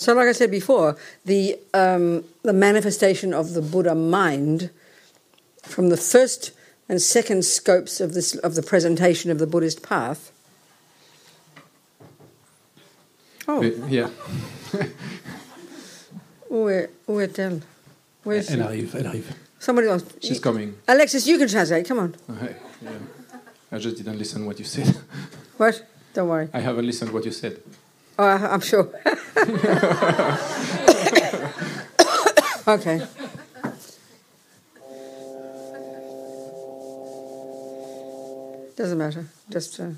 [0.00, 0.96] So, like I said before,
[1.26, 4.70] the um, the manifestation of the Buddha mind
[5.62, 6.52] from the first
[6.88, 10.32] and second scopes of this of the presentation of the Buddhist path.
[13.46, 14.08] Oh, yeah.
[16.48, 17.60] where where elle?
[18.24, 18.62] Where's Elle she?
[18.62, 19.36] arrive, elle arrive.
[19.58, 20.04] Somebody else.
[20.22, 20.76] She's coming.
[20.88, 21.86] Alexis, you can translate.
[21.86, 22.16] Come on.
[22.26, 22.90] Ouais, yeah.
[23.70, 24.96] I just didn't listen what you said.
[25.58, 25.84] What?
[26.14, 26.48] Don't worry.
[26.54, 27.60] I haven't listened what you said.
[28.20, 28.82] Oh, I- I'm sure.
[32.68, 33.00] okay.
[38.76, 39.24] Doesn't matter.
[39.48, 39.80] Just.
[39.80, 39.92] Uh,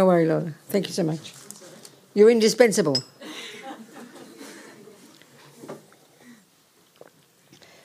[0.00, 0.54] Don't worry, Lola.
[0.70, 1.34] Thank you so much.
[2.14, 2.96] You're indispensable.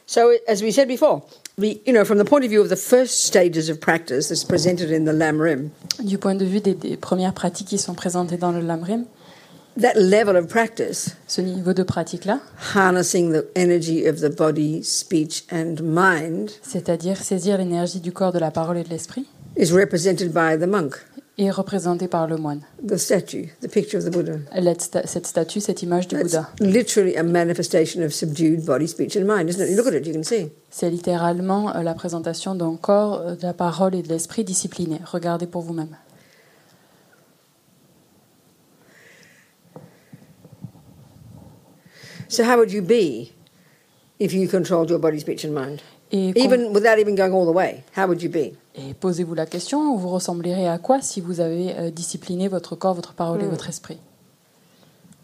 [0.05, 1.23] So, as we said before,
[1.57, 4.45] we, you know, from the point of view of the first stages of practice that's
[4.45, 5.71] presented in the Lamrim,
[6.05, 9.07] Du point de vue des, des premières pratiques qui sont présentées dans le Lamrim,
[9.75, 12.39] that level of practice, ce niveau de pratique-là,
[12.73, 18.39] harnessing the energy of the body, speech, and mind, c'est-à-dire saisir l'énergie du corps, de
[18.39, 19.25] la parole et de l'esprit,
[19.57, 20.95] is represented by the monk,
[21.37, 22.61] est représenté par le moine.
[22.81, 24.39] the statue, the picture of the Buddha.
[24.79, 29.15] Sta- Cette statue, cette image du That's Bouddha, literally a manifestation of subdued body, speech,
[29.17, 29.69] and mind, isn't it?
[29.69, 30.49] You look at it, you can see.
[30.69, 34.99] c'est littéralement euh, la présentation d'un corps, euh, de la parole et de l'esprit discipliné.
[35.05, 35.95] Regardez pour vous-même.
[42.27, 43.33] So, how would you be
[44.19, 45.81] if you controlled your body, speech, and mind?
[46.15, 48.53] Et, Even without even going all the way, how would you be?
[48.77, 52.93] et posez-vous la question, vous ressemblerez à quoi si vous avez euh, discipliné votre corps,
[52.93, 53.97] votre parole et votre esprit?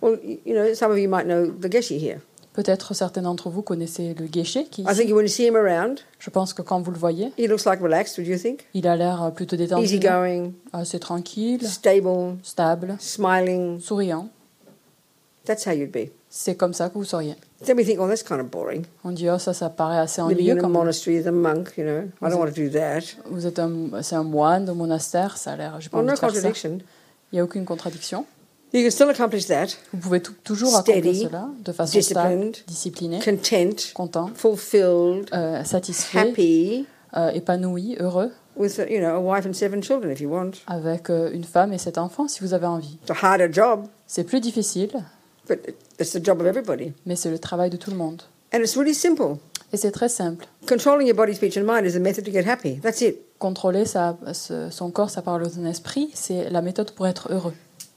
[0.02, 2.20] Well, you know, some of you might know the Geshe here.
[2.54, 6.00] Peut-être certains d'entre vous connaissez le guéché qui, I think when you see him around,
[6.20, 8.68] je pense que quand vous le voyez, he looks like relaxed, would you think?
[8.74, 13.80] il a l'air euh, plutôt détendu, Easygoing, assez tranquille, stable, stable, smiling.
[13.80, 14.28] souriant.
[15.46, 16.12] That's how you'd be.
[16.30, 17.36] C'est comme ça que vous seriez.
[17.64, 18.86] Then we think, oh, that's kind of boring.
[19.04, 20.78] On dit, oh, ça, ça paraît assez Living ennuyeux in a quand même.
[20.80, 22.04] monastery as a monk, you know.
[22.22, 23.02] I don't want to do that.
[23.30, 26.22] Vous êtes un, c'est un moine de monastère, ça a l'air, j'ai pas Well, envie
[26.22, 26.68] no de faire ça.
[26.70, 26.80] Il
[27.34, 28.26] n'y a aucune contradiction.
[28.74, 29.68] You can still accomplish that.
[29.94, 35.26] Vous pouvez tou- toujours accomplir Steady, cela de façon disciplined, stable, disciplinée, Content, content, fulfilled,
[35.34, 36.86] euh, satisfait, happy,
[37.18, 40.52] euh, épanoui, heureux, with, you know, a wife and seven children if you want.
[40.68, 42.98] avec euh, une femme et sept enfants si vous avez envie.
[43.04, 44.90] It's a harder job, C'est plus difficile,
[45.50, 45.60] but
[46.02, 46.94] it's the job of everybody.
[47.06, 48.22] mais c'est le travail de tout le monde.
[48.54, 49.38] And it's really simple.
[49.74, 50.46] Et c'est très simple.
[50.68, 52.80] Controlling your body, speech, and mind is a method to get happy.
[52.82, 53.18] That's it.
[53.40, 54.18] Contrôler sa-
[54.70, 57.54] son corps, sa parole son esprit, c'est la méthode pour être heureux.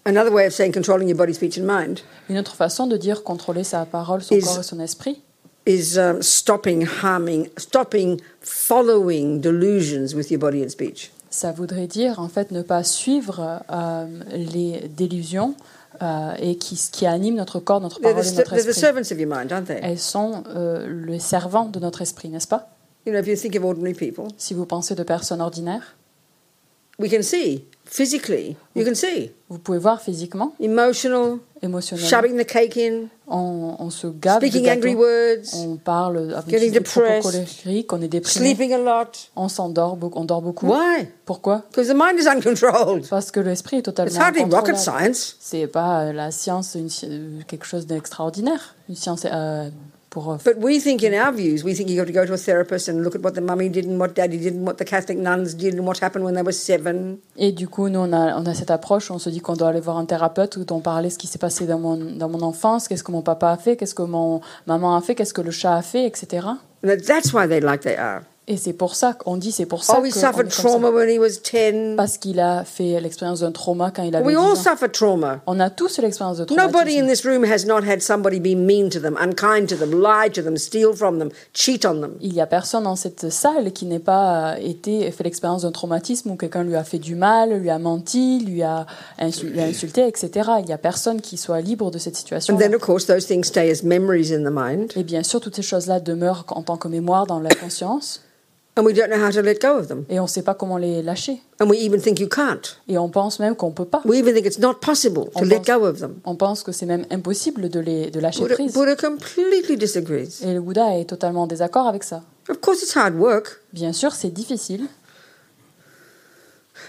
[0.07, 3.25] Another way of saying controlling your body, speech, and mind Une autre façon de dire
[3.25, 5.21] contrôler sa parole, son Is- corps et son esprit,
[5.67, 11.11] is um, stopping harming, stopping following delusions with your body and speech.
[11.31, 15.55] ça voudrait dire en fait ne pas suivre euh, les délusions
[16.03, 18.75] euh, et qui, qui animent notre corps, notre parole et notre esprit.
[18.75, 19.79] servants of your mind, aren't they?
[19.83, 22.71] Elles sont euh, les servants de notre esprit, n'est-ce pas?
[23.07, 25.97] You know, if you think of ordinary people, Si vous pensez de personnes ordinaires,
[26.99, 32.47] we can see physically, you can see vous pouvez voir physiquement, emotional, émotionnellement, shoving the
[32.47, 37.21] cake in, on, on se gave de speaking angry words, on parle avec des propos
[37.23, 39.31] colériques, on est déprimé, sleeping a lot.
[39.37, 40.67] on s'endort, beaucoup- on dort beaucoup.
[40.67, 41.07] Why?
[41.25, 41.63] Pourquoi?
[41.71, 43.09] Because the mind is uncontrolled.
[43.09, 45.37] Parce que l'esprit est It's totalement hardly rocket science.
[45.41, 48.75] C'est pas euh, la science, une euh, quelque chose d'extraordinaire.
[48.89, 49.69] Une science euh,
[50.15, 50.39] pour.
[50.45, 52.89] But we think in our views, we think you got to go to a therapist
[52.89, 55.19] and look at what the mummy did and what daddy did and what the Catholic
[55.19, 57.19] nuns did and what happened when they were seven.
[57.37, 59.69] Et du coup, nous, on a, on a cette approche, on se dit qu'on doit
[59.69, 62.43] aller voir un thérapeute où on parler ce qui s'est passé dans mon, dans mon
[62.43, 65.43] enfance, qu'est-ce que mon papa a fait, qu'est-ce que mon maman a fait, qu'est-ce que
[65.43, 66.47] le chat a fait, etc.
[66.85, 68.23] And that's why they like they are.
[68.47, 71.19] Et c'est pour ça qu'on dit, c'est pour ça Oh, que suffered trauma when he
[71.19, 71.97] was 10.
[71.97, 74.55] Parce qu'il a fait l'expérience d'un trauma quand il avait We 10 all ans.
[74.55, 75.41] suffer trauma.
[75.47, 77.07] On a tous l'expérience de Nobody in traumatisme.
[77.07, 80.43] this room has not had somebody be mean to them, unkind to them, lie to
[80.43, 82.17] them, steal from them, cheat on them.
[82.21, 86.31] Il y a personne dans cette salle qui n'ait pas été fait l'expérience d'un traumatisme
[86.33, 88.85] où quelqu'un lui a fait du mal, lui a menti, lui a,
[89.21, 90.51] insu- lui a insulté, etc.
[90.63, 92.55] Il y a personne qui soit libre de cette situation.
[92.55, 95.41] And then, of course, those things stay as memories in the mind, Et bien sûr,
[95.41, 98.21] toutes ces choses-là demeurent en tant que mémoire dans la conscience,
[98.77, 100.05] and we don't know how to let go of them.
[100.09, 101.41] et on ne sait pas comment les lâcher.
[101.61, 102.79] And we even think you can't.
[102.89, 104.03] Et on pense même qu'on ne peut pas.
[104.05, 106.17] We even think it's not possible to On let pense- go of them.
[106.25, 108.73] On pense que c'est même impossible de, les, de lâcher Buddha, prise.
[108.75, 110.43] Buddha completely disagrees.
[110.45, 112.23] Et le Bouddha est totalement en désaccord avec ça.
[112.49, 113.61] Of course, it's hard work.
[113.73, 114.87] Bien sûr, c'est difficile.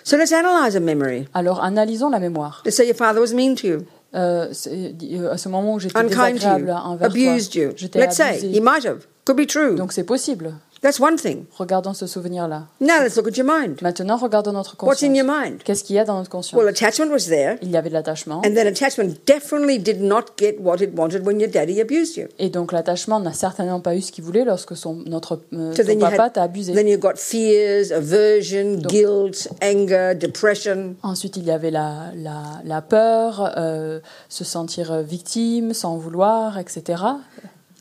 [0.04, 1.28] So let's analyze a memory.
[1.34, 2.62] Alors analysons la mémoire.
[2.66, 3.78] Let's say your father was mean to you.
[4.16, 7.72] euh, euh, à ce moment où j'étais unkind to désagréable you, envers toi, abused you.
[7.76, 8.52] j'étais Let's say abusée.
[8.58, 9.06] he might have.
[9.26, 9.76] Could be true.
[9.76, 10.54] Donc c'est possible.
[10.81, 11.45] That's one thing.
[11.57, 12.68] Regardons ce souvenir-là.
[12.80, 13.81] Now let's look at your mind.
[13.81, 15.50] Maintenant, regardons notre What's in your conscience.
[15.51, 15.63] mind?
[15.63, 16.54] Qu'est-ce qu'il y a dans notre conscience?
[16.62, 18.38] Well, attachment was there, Il y avait de l'attachement.
[18.45, 22.27] and then attachment definitely did not get what it wanted when your daddy abused you.
[22.38, 25.81] Et donc l'attachement n'a certainement pas eu ce qu'il voulait lorsque son, notre, euh, So
[25.83, 26.74] you papa t'a abusé.
[26.74, 30.95] then you got fears, aversion, guilt, anger, depression.
[31.01, 34.00] Ensuite, il y avait la, la, la peur, euh,
[34.30, 37.01] se sentir victime, sans vouloir, etc.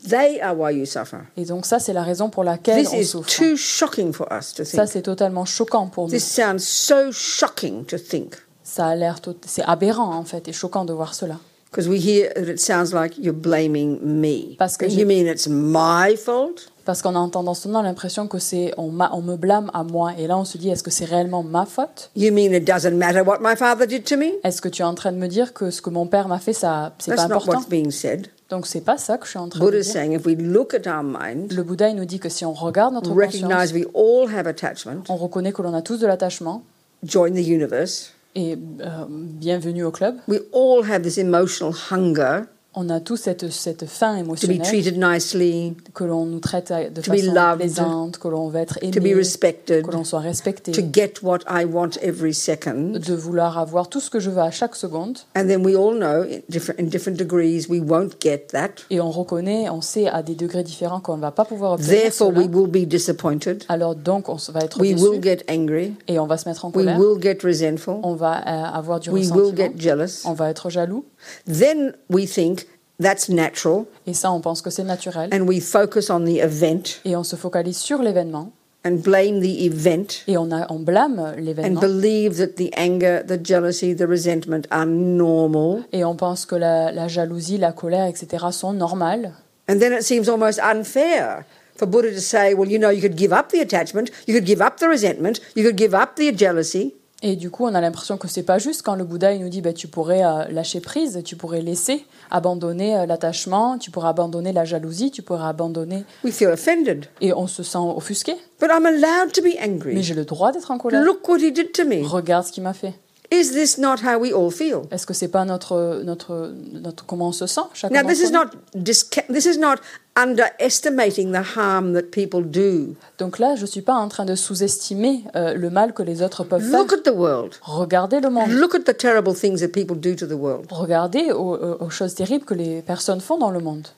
[0.08, 1.18] They are why you suffer.
[1.36, 3.28] Et donc ça, c'est la raison pour laquelle This on is souffre.
[3.36, 4.92] too shocking for us to Ça, think.
[4.92, 6.10] c'est totalement choquant pour nous.
[6.10, 10.52] This sounds so shocking to think Ça a l'air, tot- c'est aberrant en fait, et
[10.52, 11.38] choquant de voir cela.
[11.70, 14.56] because we hear that it sounds like you're blaming me.
[14.58, 16.70] Parce que you mean it's my fault?
[16.84, 20.26] Parce qu'on entend dans ce moment l'impression que c'est on, me blâme à moi, et
[20.26, 22.10] là on se dit est-ce que c'est réellement ma faute?
[22.16, 24.32] You mean it doesn't matter what my father did to me?
[24.44, 26.38] Est-ce que tu es en train de me dire que ce que mon père m'a
[26.38, 27.52] fait, ça, c'est pas important?
[27.52, 28.28] what's being said.
[28.50, 29.92] Donc c'est pas ça que je suis en train de Buddha dire.
[29.92, 32.52] saying if we look at our mind, Le Bouddha il nous dit que si on
[32.52, 36.62] regarde notre conscience, we all have attachment, on reconnaît que l'on a tous de l'attachement,
[37.02, 38.12] join the universe.
[38.34, 40.16] et euh, bienvenue au club.
[40.28, 42.44] We all have this emotional hunger
[42.76, 46.72] On a tous cette, cette faim to be émotionnelle, treated nicely, que l'on nous traite
[46.72, 49.92] de to be façon loved, plaisante, que l'on veut être to be aimé, respected, que
[49.92, 52.98] l'on soit respecté, to get what I want every second.
[52.98, 55.18] de vouloir avoir tout ce que je veux à chaque seconde.
[55.36, 58.70] And then we all know in different, in different degrees we won't get that.
[58.90, 61.90] Et on reconnaît, on sait à des degrés différents qu'on ne va pas pouvoir obtenir
[62.02, 62.40] Therefore, cela.
[62.40, 63.62] we will be disappointed.
[63.68, 65.92] Alors donc, on va être We déçu will get angry.
[66.08, 66.98] et on va se mettre en We colère.
[66.98, 68.00] will get resentful.
[68.02, 69.56] On va euh, avoir du We will ressentiment.
[69.56, 70.22] get jealous.
[70.24, 71.04] On va être jaloux.
[71.46, 72.66] Then we think
[73.00, 75.30] that's natural Et ça, on pense que c'est naturel.
[75.32, 78.52] and we focus on the event Et on se focalise sur l'événement.
[78.86, 81.80] and blame the event Et on, a, on blâme and l'événement.
[81.80, 85.84] believe that the anger, the jealousy, the resentment are normal.
[85.92, 88.46] Et on pense que la, la jalousie, la colère, etc.
[88.52, 89.32] sont normales.
[89.68, 91.44] And then it seems almost unfair
[91.76, 94.44] for Buddha to say, well, you know, you could give up the attachment, you could
[94.46, 96.94] give up the resentment, you could give up the jealousy.
[97.26, 99.48] Et du coup, on a l'impression que c'est pas juste quand le Bouddha il nous
[99.48, 104.08] dit bah, tu pourrais euh, lâcher prise, tu pourrais laisser, abandonner euh, l'attachement, tu pourrais
[104.10, 106.04] abandonner la jalousie, tu pourrais abandonner.
[106.22, 107.06] We feel offended.
[107.22, 108.34] Et on se sent offusqué.
[108.60, 110.02] But I'm allowed to be Mais angry.
[110.02, 111.02] j'ai le droit d'être en colère.
[111.02, 112.06] Look what he did to me.
[112.06, 112.92] Regarde ce qu'il m'a fait.
[113.32, 114.82] Is this not how we all feel?
[114.90, 118.52] Est-ce que c'est pas notre, notre, notre comment on se sent chacun Now, this d'entre
[118.54, 118.82] is nous?
[118.82, 119.76] not disca- this is not
[120.16, 122.94] underestimating the harm that people do.
[123.18, 126.44] Donc là, je suis pas en train de sous-estimer euh, le mal que les autres
[126.44, 126.78] peuvent faire.
[126.80, 127.54] Look at the world.
[127.62, 128.48] Regardez le monde.
[128.50, 130.66] Look at the terrible things that people do to the world.
[130.70, 133.88] Regardez aux, aux- aux choses terribles que les personnes font dans le monde.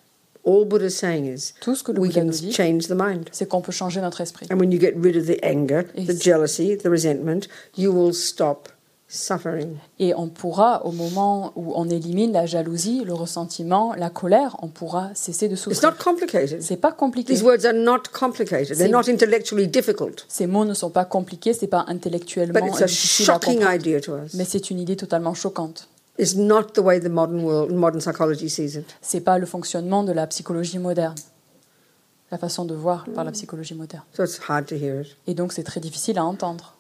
[0.49, 2.95] All Buddha's saying is Tout ce que le we Bouddha can nous dit, change the
[2.97, 3.29] mind.
[3.33, 4.47] c'est qu'on peut changer notre esprit.
[4.53, 8.69] And when you get rid of the anger, the jealousy, the resentment, you will stop
[9.09, 9.77] suffering.
[9.99, 14.69] Et on pourra, au moment où on élimine la jalousie, le ressentiment, la colère, on
[14.69, 15.91] pourra cesser de It's souffrir.
[15.91, 16.61] not complicated.
[16.63, 17.33] C'est pas compliqué.
[17.35, 18.77] These words are not complicated.
[18.77, 20.25] They're C'est- not intellectually difficult.
[20.29, 23.59] Ces mots ne sont pas compliqués, c'est pas But intellectuellement it's a difficile à shocking
[23.59, 23.75] comprendre.
[23.77, 24.35] idea to us.
[24.35, 25.89] Mais c'est une idée totalement choquante.
[26.19, 28.87] It's not the way the modern world, modern psychology sees it.
[29.03, 31.15] C'est pas le fonctionnement de la psychologie moderne,
[32.31, 34.03] la façon de voir par la psychologie moderne.
[34.17, 35.17] So it's hard to hear it.
[35.27, 36.76] Et donc c'est très difficile à entendre.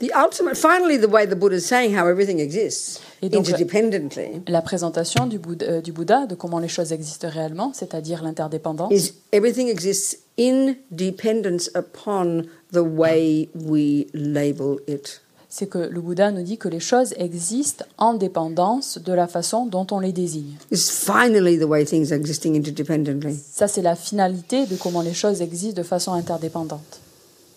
[0.00, 4.40] The ultimate, finally, the way the Buddha is saying how everything exists Et donc, interdependently
[4.48, 8.90] La présentation du Bouddha, euh, du Bouddha de comment les choses existent réellement, c'est-à-dire l'interdépendance,
[8.92, 15.20] is everything exists in dependence upon the way we label it.
[15.50, 19.66] c'est que le Bouddha nous dit que les choses existent en dépendance de la façon
[19.66, 20.56] dont on les désigne.
[20.70, 23.36] Is finally the way things are existing interdependently.
[23.52, 27.00] Ça, c'est la finalité de comment les choses existent de façon interdépendante.
[27.02, 27.48] As Lama Zopa said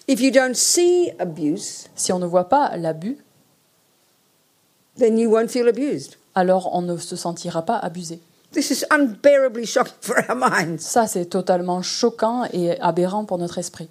[0.07, 3.19] if you don't see abuse, si on ne voit pas l'abus,
[4.97, 6.19] then you won't feel abused.
[6.39, 8.21] alors on ne se sentira pas abusé.
[8.53, 10.79] This is unbearably shocking for our minds.
[10.79, 13.89] Ça, c'est totalement choquant et aberrant pour notre esprit.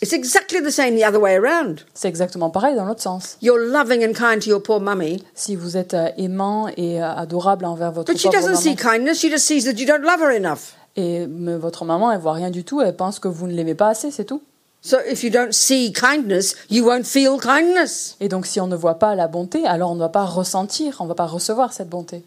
[0.00, 1.84] It's exactly the same the other way around.
[1.94, 3.36] C'est exactement pareil dans l'autre sens.
[3.42, 7.14] You're loving and kind to your poor mummy, Si vous êtes euh, aimant et euh,
[7.14, 9.86] adorable envers votre but she pauvre doesn't see maman, kindness, she just sees that you
[9.86, 10.74] don't love her enough.
[10.96, 13.74] et mais votre maman, elle voit rien du tout, elle pense que vous ne l'aimez
[13.74, 14.42] pas assez, c'est tout.
[14.80, 18.16] So if you don't see kindness, you won't feel kindness.
[18.20, 20.96] Et donc si on ne voit pas la bonté, alors on ne va pas ressentir,
[20.98, 22.24] on ne va pas recevoir cette bonté.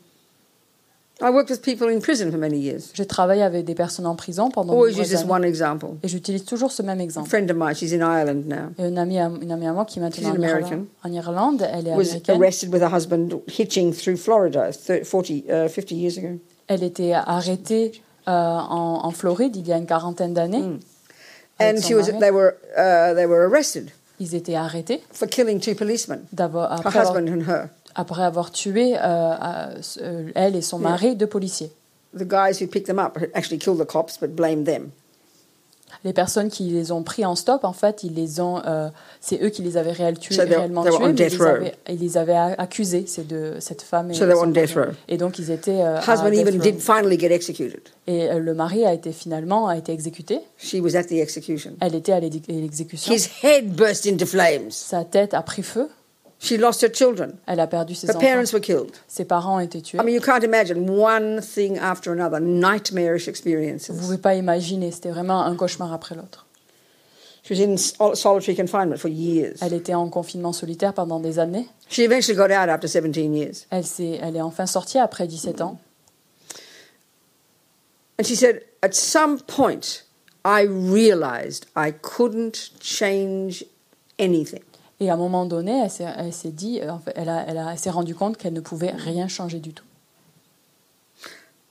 [2.94, 5.32] J'ai travaillé avec des personnes en prison pendant Always use this années.
[5.32, 5.88] one example.
[6.04, 7.30] Et j'utilise toujours ce même A exemple.
[7.30, 9.86] friend of mine, she's in Ireland now, Et une amie, à, une amie à moi
[9.86, 10.68] qui est maintenant She's en American.
[10.72, 12.36] Irlande, en Irlande, elle est was américaine.
[12.42, 16.38] arrested with her husband hitching through Florida 30, 40, uh, 50 years ago.
[16.68, 17.94] Elle était arrêtée
[18.28, 20.60] euh, en, en Floride il y a une quarantaine d'années.
[20.62, 20.80] Mm.
[21.62, 25.76] And she was, they, were, uh, they were arrested Ils étaient arrêtés for killing two
[25.76, 27.70] policemen, d'avoir- her husband and her.
[27.96, 29.34] Après avoir tué euh,
[30.02, 31.72] euh, elle et son mari, deux policiers.
[32.18, 34.90] The guys who picked them up had actually killed the cops but blamed them.
[36.04, 38.90] Les personnes qui les ont pris en stop, en fait, ils les ont, euh,
[39.22, 41.46] c'est eux qui les avaient réel- tués- So réellement tués, mais death ils, row.
[41.48, 44.68] avaient, ils les avaient accusés, ces deux, cette femme et So son mari.
[45.08, 46.62] Et donc ils étaient euh, à Husband death even row.
[46.62, 47.82] did finally get executed.
[48.08, 50.40] Et euh, le mari a été finalement a été exécuté.
[50.58, 51.72] She was at the execution.
[51.80, 53.12] Elle était à l'exé- l'exécution.
[53.14, 54.70] His head burst into flames.
[54.72, 55.88] Sa tête a pris feu.
[56.46, 57.38] She lost her children.
[57.48, 58.20] Elle a perdu ses Her enfants.
[58.28, 58.92] parents were killed.
[59.08, 60.00] Ses parents ont été tués.
[60.00, 63.88] I mean, you can't imagine one thing after another, nightmarish Vous ne experiences.
[63.88, 64.92] pouvez pas imaginer.
[64.92, 66.46] C'était vraiment un cauchemar après l'autre.
[67.44, 69.58] She was in sol- solitary confinement for years.
[69.62, 71.68] Elle était en confinement solitaire pendant des années.
[71.90, 73.66] She eventually got out after 17 years.
[73.70, 75.80] Elle, s'est- elle est enfin sortie après 17 ans.
[78.20, 80.04] And she said, At some point,
[80.44, 83.66] I realized I couldn't change
[84.20, 84.64] anything.
[85.00, 87.74] Et à un moment donné, elle s'est, elle s'est dit, euh, elle, a, elle, a-
[87.74, 89.84] elle s'est rendue compte qu'elle ne pouvait rien changer du tout,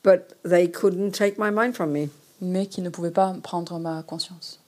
[0.03, 2.09] But they couldn't take my mind from me.
[2.43, 4.59] mais qui ne pouvait pas prendre ma conscience.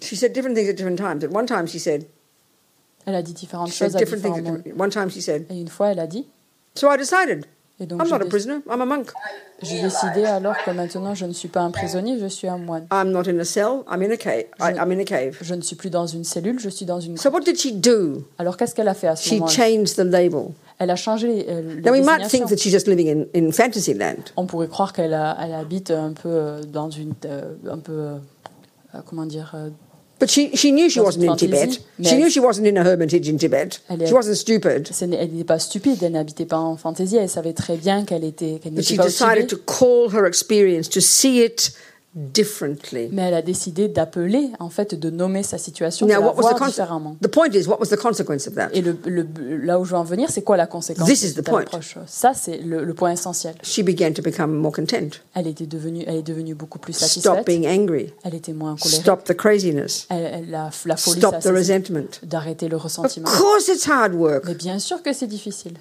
[0.00, 1.24] She said different things at different times.
[1.24, 2.06] At one time, she said,
[3.06, 4.62] Elle a dit différentes she said choses à different things différents at moments.
[4.62, 6.26] different One time, she said, Et une fois, elle a dit,
[6.76, 7.46] So I decided,
[7.80, 9.10] et donc I'm j'ai, not a prisoner, I'm a monk.
[9.62, 12.86] j'ai décidé alors que maintenant je ne suis pas un prisonnier, je suis un moine.
[12.92, 14.44] I'm not in a cell, I'm in a cave.
[14.60, 15.36] Je- I'm in a cave.
[15.40, 17.72] Je ne suis plus dans une cellule, je suis dans une So what did she
[17.72, 18.24] do?
[18.38, 19.52] Alors qu'est-ce qu'elle a fait à ce She moment-là?
[19.52, 20.50] changed the label.
[20.78, 23.94] Elle a changé euh, Now we might think that she's just living in, in fantasy
[23.94, 24.24] land.
[24.36, 28.98] On pourrait croire qu'elle elle habite un peu euh, dans une euh, un peu euh,
[29.06, 29.52] comment dire
[30.24, 31.78] But she, she knew she wasn't in Tibet.
[32.02, 33.78] She knew she wasn't in a hermitage in Tibet.
[34.06, 34.90] She wasn't stupid.
[35.02, 38.58] elle n'était pas stupide, elle n'habitait pas en fantaisie, elle savait très bien qu'elle était
[38.58, 41.72] qu'elle But n'était she pas au decided to call her experience, to see it
[42.14, 43.08] differently.
[43.12, 46.32] mais elle a décidé d'appeler en fait de nommer sa situation, Now, de la what
[46.34, 47.16] was the voir con- différemment.
[47.22, 48.68] The point is, what was the consequence of that?
[48.72, 49.26] Et le, le-
[49.58, 51.46] là où je veux en venir, c'est quoi la conséquence This de is the cette
[51.48, 51.62] point.
[51.62, 51.96] approche?
[52.06, 53.54] Ça, c'est le, le point essentiel.
[53.62, 55.10] She began to become more content.
[55.34, 57.46] Elle était devenue, elle est devenue beaucoup plus Stop satisfaite.
[57.46, 58.12] being angry.
[58.24, 59.00] Elle était moins colérique.
[59.02, 60.06] Stop the craziness.
[60.10, 62.20] Elle, elle- la, la folie, Stop the resentment.
[62.22, 63.28] d'arrêter le Of ressentiment.
[63.28, 64.44] course, it's hard work.
[64.46, 65.74] Mais bien sûr que c'est difficile.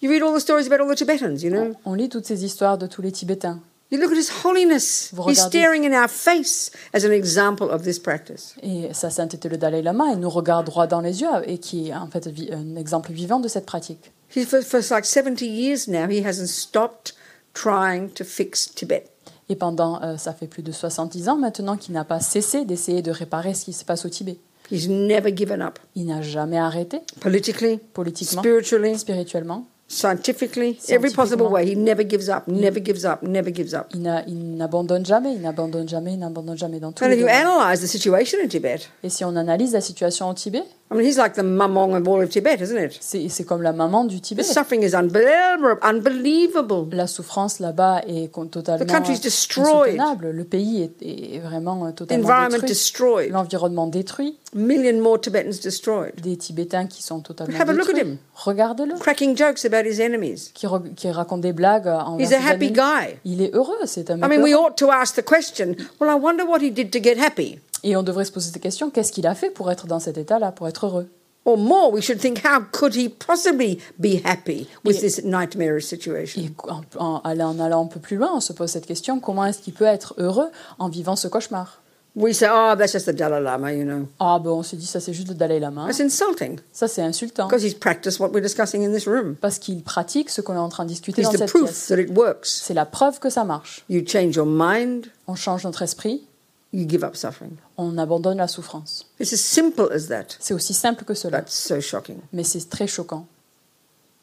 [0.00, 1.74] You read all the stories about all the Tibetans, you know?
[1.84, 3.60] On lit toutes ces histoires de tous les Tibétains.
[3.90, 5.10] You look at his holiness.
[5.12, 8.54] Vous He's staring in our face as an example of this practice.
[8.62, 11.88] Et sa sainteté, le Dalai Lama, il nous regarde droit dans les yeux et qui
[11.88, 14.12] est en fait un exemple vivant de cette pratique.
[14.36, 17.14] He, for, for like 70 years now, he hasn't stopped
[17.54, 19.04] trying to fix Tibet.
[19.48, 23.00] Et pendant, euh, ça fait plus de 70 ans maintenant qu'il n'a pas cessé d'essayer
[23.00, 24.36] de réparer ce qui se passe au Tibet.
[24.70, 25.78] He's never given up.
[25.96, 29.66] Il n'a jamais arrêté, Politically, politiquement, spiritually, spirituellement.
[29.88, 31.64] Scientifically, every possible way.
[31.66, 33.86] He never gives up, never gives up, never gives up.
[33.94, 37.14] Il n'a- il n'abandonne jamais, il n'abandonne jamais, il n'abandonne jamais dans tous And les
[37.14, 37.46] if you domaines.
[37.46, 41.04] analyze the situation in Tibet, Et si on analyse la situation au Tibet, I mean,
[41.04, 42.96] he's like the mamong of all of Tibet, isn't it?
[43.02, 44.42] c'est comme la maman du Tibet.
[44.42, 45.76] The suffering is unbelievable.
[45.82, 46.88] unbelievable.
[46.92, 49.94] La souffrance là-bas est totalement The country's destroyed.
[50.00, 50.30] insoutenable.
[50.30, 53.28] Le pays est, est vraiment The totalement environment détruit.
[53.28, 54.36] L'environnement détruit.
[54.54, 56.14] Million more Tibetans destroyed.
[56.22, 58.12] Des Tibétains qui sont totalement Have a look at détruits.
[58.12, 58.18] him.
[58.34, 58.94] Regardez-le.
[58.98, 60.50] Cracking jokes about his enemies.
[60.54, 62.72] Qui, re- qui raconte des blagues envers He's a happy ennemis.
[62.72, 63.16] guy.
[63.26, 64.68] Il est heureux, c'est un I mean, we heureux.
[64.70, 67.58] ought to ask the question well, I wonder what he did to get happy.
[67.84, 70.18] Et on devrait se poser cette question qu'est-ce qu'il a fait pour être dans cet
[70.18, 71.08] état-là, pour être heureux?
[71.44, 75.84] Or more, we should think, how could he possibly be happy with Et- this nightmarish
[75.86, 76.42] situation?
[76.42, 79.18] Et en, en allant, en allant un peu plus loin, on se pose cette question
[79.20, 81.80] comment est-ce qu'il peut être heureux en vivant ce cauchemar?
[82.16, 84.08] We say, oh, that's just the Dalai Lama, you know.
[84.18, 85.86] Ah, ben on se dit ça c'est juste le Dalai Lama.
[85.86, 87.46] That's insulting Ça c'est insultant.
[87.46, 89.36] because he's practiced what we're discussing in this room.
[89.40, 91.64] Parce qu'il pratique ce qu'on est en train de discuter He's dans the cette proof
[91.70, 91.86] pièce.
[91.88, 92.46] that it works.
[92.46, 93.84] C'est la preuve que ça marche.
[93.88, 96.22] You change your mind, On change notre esprit,
[96.72, 97.52] you give up suffering.
[97.76, 99.06] on abandonne la souffrance.
[99.20, 100.36] It's as simple as that.
[100.40, 103.26] C'est aussi simple que cela, That's so shocking mais c'est très choquant.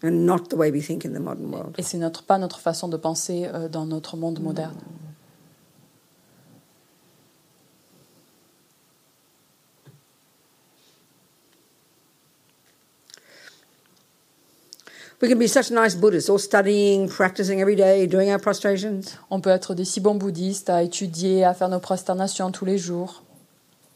[0.03, 1.73] and not the way we think in the modern world.
[1.77, 4.75] Et c'est notre, pas notre façon de penser euh, dans notre monde moderne.
[15.21, 19.01] We can be such nice Buddhists, all studying, practicing every day, doing our prostrations.
[19.29, 22.77] On peut être des si bons bouddhistes à étudier, à faire nos prosternations tous les
[22.77, 23.23] jours.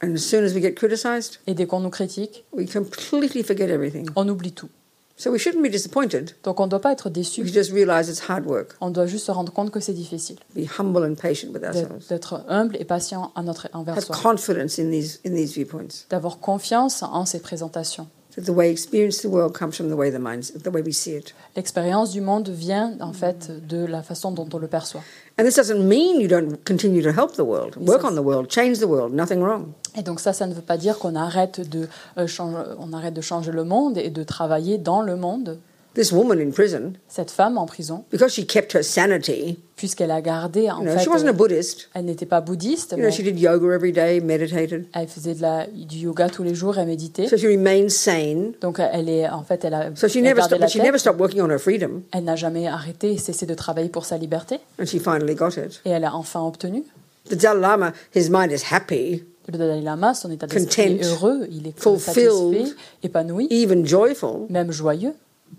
[0.02, 3.70] And as soon as we get criticized, Et dès qu'on nous critique, we completely forget
[3.70, 4.06] everything.
[4.16, 4.70] on oublie tout.
[5.18, 6.32] So we shouldn't be disappointed.
[6.46, 7.42] Donc on ne doit pas être We déçu.
[7.44, 8.78] should just realize it's hard work.
[8.80, 10.38] On doit juste se rendre compte que c'est difficile.
[10.56, 12.08] Be humble and patient with D'être ourselves.
[12.08, 14.16] d'être humble et patient à notre, envers Have soi.
[14.16, 16.06] confidence in these in these viewpoints.
[16.10, 18.08] D'avoir confiance en ces présentations.
[18.36, 20.84] That the way we experience the world comes from the way the minds, the way
[20.84, 21.34] we see it.
[21.56, 25.02] L'expérience du monde vient en fait de la façon dont on le perçoit.
[25.40, 28.12] And this doesn't mean you don't continue to help the world, Yes, work yes.
[28.12, 29.14] on the world, change the world.
[29.14, 29.70] Nothing wrong.
[29.98, 31.88] Et donc ça, ça ne veut pas dire qu'on arrête de
[32.20, 35.58] euh, changer, on arrête de changer le monde et de travailler dans le monde.
[35.96, 40.22] This woman in prison, Cette femme en prison, because she kept her sanity, puisqu'elle a
[40.22, 41.90] gardé en you know, fait, she wasn't a euh, Buddhist.
[41.96, 44.86] elle n'était pas bouddhiste, You know, mais she did yoga every day, meditated.
[44.94, 47.28] elle faisait de la, du yoga tous les jours, elle méditait.
[47.28, 48.54] So she remained sane.
[48.62, 50.78] Donc elle est en fait, elle a So she elle never stopped, la but she
[50.78, 51.00] never tête.
[51.00, 54.18] stopped working on her freedom, Elle n'a jamais arrêté et cessé de travailler pour sa
[54.18, 54.60] liberté.
[54.80, 55.82] and she finally got it.
[55.86, 56.84] Et elle a enfin obtenu.
[57.30, 61.48] The Dalai Lama, his mind is happy, Le Dalai Lama, son état d'esprit est heureux,
[61.52, 62.30] il est fulfilled.
[62.30, 65.14] satisfait, épanoui, even joyful, même joyeux.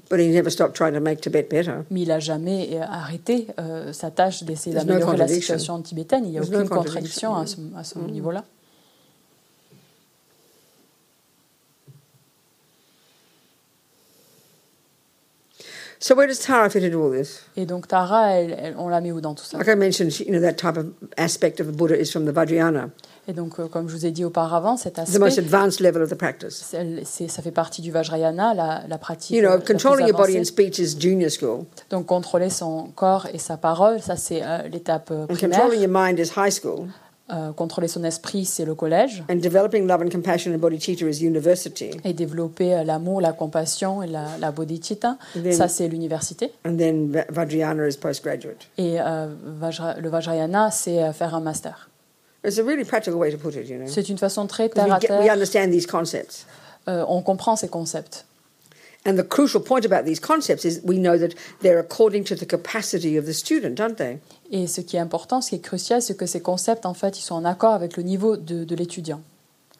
[0.09, 1.85] But he never stopped trying to make Tibet better.
[1.90, 6.25] Mais il n'a jamais euh, arrêté euh, sa tâche d'essayer d'améliorer la situation tibétaine.
[6.25, 8.44] Il n'y a There's no aucune contradiction, contradiction à ce, à ce niveau-là.
[15.99, 17.42] So where does Tara fit into all this?
[17.56, 19.59] Et donc Tara, elle- elle- on la met où dans tout ça?
[19.59, 20.87] Like I mentioned, you know, that type of
[21.18, 22.90] aspect of the Buddha is from the Vajrayana,
[23.28, 26.02] Et donc, euh, comme je vous ai dit auparavant, cet the most aspect, advanced level
[26.02, 26.64] of the practice.
[27.28, 29.36] ça fait partie du Vajrayana, la, la pratique.
[29.36, 33.26] You know, euh, controlling your body and speech is junior school, Donc contrôler son corps
[33.32, 35.60] et sa parole, ça c'est euh, l'étape euh, and primaire.
[35.60, 36.86] controlling your mind is high school,
[37.32, 39.22] Euh, contrôler son esprit, c'est le collège.
[39.30, 41.90] and developing love and compassion in bodhicitta is university.
[42.02, 46.50] Et développer l'amour, la compassion et la, la bodhicitta, Then- ça c'est l'université.
[46.66, 48.66] And then Va- Vajrayana is postgraduate.
[48.78, 49.28] Et euh,
[49.60, 51.89] Vajra- le Vajrayana, c'est faire un master.
[52.44, 55.32] C'est une façon très terre à get, we terre.
[55.32, 56.47] understand these concepts.
[56.88, 58.25] Euh, on comprend ces concepts.
[59.06, 62.47] And the crucial point about these concepts is we know that they're according to the
[62.47, 64.18] capacity of the student, aren't they?
[64.50, 67.18] Et ce qui est important, ce qui est crucial, c'est que ces concepts, en fait,
[67.18, 69.23] ils sont en accord avec le niveau de, de l'étudiant.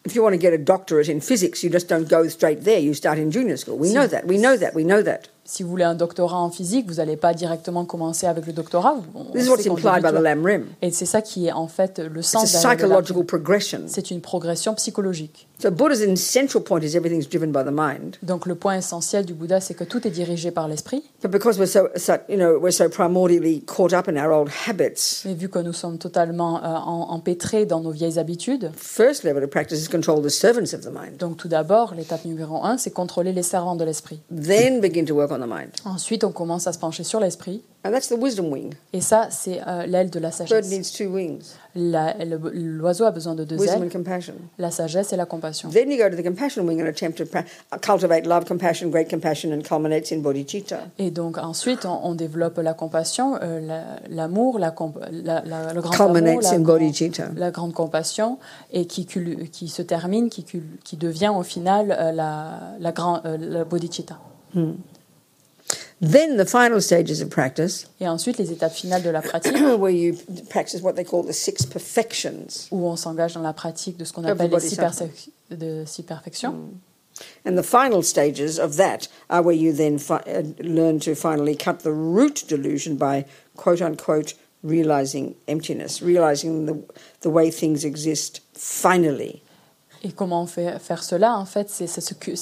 [0.07, 2.79] If you want to get a doctorate in physics, you just don't go straight there.
[2.79, 3.77] You start in junior school.
[3.77, 4.25] We know that.
[4.25, 4.73] We know that.
[4.73, 5.29] We know that.
[5.43, 8.97] Si vous voulez un doctorat en physique, vous n'allez pas directement commencer avec le doctorat.
[10.81, 12.55] Et c'est ça qui est en fait le sens
[13.27, 13.81] progression.
[13.87, 15.47] C'est une progression psychologique.
[15.61, 18.17] So Buddha's essential point is everything's driven by the mind.
[18.23, 21.03] Donc le point essentiel du Bouddha, c'est que tout est dirigé par l'esprit.
[21.21, 24.49] But because we're so, so you know, we're so primordially caught up in our old
[24.67, 29.43] habits, Mais vu que nous sommes totalement euh, empêtrés dans nos vieilles habitudes, first level
[29.43, 31.17] of practice is control the servants of the mind.
[31.19, 34.19] donc tout d'abord, l'étape numéro un, c'est contrôler les servants de l'esprit.
[34.31, 35.69] Then begin to work on the mind.
[35.85, 37.61] Ensuite, on commence à se pencher sur l'esprit.
[37.83, 38.75] And that's the wisdom wing.
[38.93, 40.69] Et ça, c'est euh, l'aile de la Bird sagesse.
[40.69, 42.13] needs two wings La-
[42.53, 44.33] L'oiseau a besoin de deux wisdom ailes, and compassion.
[44.59, 45.69] la sagesse et la compassion.
[45.69, 47.23] Then you go to the compassion wing and attempt to
[47.81, 50.81] cultivate love, compassion, great compassion, and culminates in bodhicitta.
[50.99, 55.73] Et donc ensuite, on, on développe la compassion, euh, la- l'amour, la, comp- la- la-
[55.73, 57.29] le grand amour, Culminates la, in bodhicitta.
[57.35, 58.37] la grande compassion,
[58.71, 60.45] et qui, qui se termine, qui,
[60.83, 64.19] qui devient au final euh, la, la, grand, euh, la bodhicitta.
[66.01, 69.91] Then the final stages of practice, Et ensuite, les étapes finales de la pratique, where
[69.91, 70.15] you
[70.49, 72.67] practice what they call the six perfections.
[72.71, 74.77] où on s'engage dans la pratique de ce qu'on appelle les six,
[75.51, 76.55] de six perfections.
[77.45, 81.55] And the final stages of that are where you then fi- uh, learn to finally
[81.55, 84.33] cut the root delusion by quote unquote
[84.63, 86.83] realizing emptiness, realizing the,
[87.21, 89.43] the way things exist finally.
[90.03, 92.01] Et comment on fait faire cela En fait, c'est ça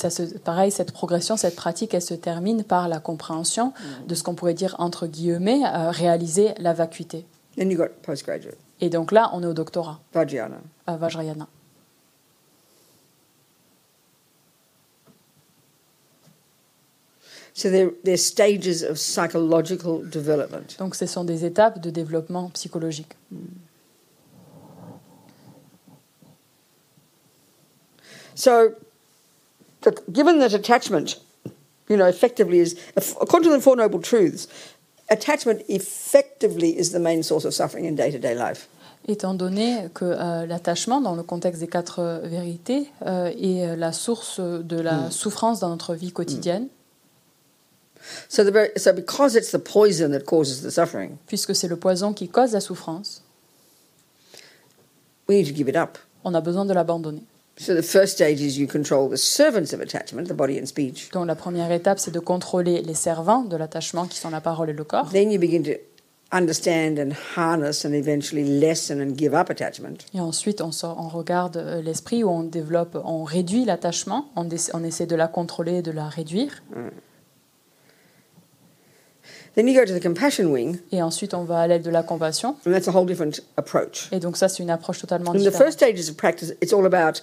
[0.10, 3.74] se- pareil, cette progression, cette pratique, elle se termine par la compréhension
[4.08, 7.26] de ce qu'on pourrait dire entre guillemets euh, réaliser la vacuité.
[7.58, 10.60] Then you got postgraduate, Et donc là, on est au doctorat, Vajrayana.
[10.88, 11.48] à Vajrayana.
[17.54, 20.76] So they're, they're stages of psychological development.
[20.80, 23.13] Donc ce sont des étapes de développement psychologique.
[28.39, 28.73] So,
[30.13, 31.19] given that attachment,
[31.89, 32.73] you know, effectively is,
[33.19, 34.47] according to the Four Noble Truths,
[35.10, 38.69] attachment effectively is the main source of suffering in day to day life.
[39.10, 43.91] Étant donné que euh, l'attachement, dans le contexte des quatre euh, vérités, euh, est la
[43.91, 46.69] source de la souffrance dans notre vie quotidienne,
[48.30, 51.75] So, the very, so because it's the poison that causes the suffering, puisque c'est le
[51.75, 53.21] poison qui cause la souffrance,
[55.28, 55.97] we need to give it up.
[56.23, 57.23] on a besoin de l'abandonner.
[57.62, 61.10] So, the first stage is you control the servants of attachment, the body and speech.
[61.12, 64.69] Donc la première étape, c'est de contrôler les servants de l'attachement qui sont la parole
[64.69, 65.10] et le corps.
[65.12, 65.72] Then you begin to
[66.32, 70.06] understand and harness and eventually lessen and give up attachment.
[70.13, 74.48] Et ensuite, on, sort, on regarde euh, l'esprit où on développe, on réduit l'attachement, on,
[74.74, 76.63] on essaie de la contrôler, de la réduire.
[79.56, 82.04] Then you go to the compassion wing, Et ensuite, on va à l'aide de la
[82.04, 82.56] compassion.
[82.65, 84.08] and that's a whole different approach.
[84.13, 85.58] Et donc ça, c'est une approche totalement In the différente.
[85.65, 87.22] first stages of practice, it's all about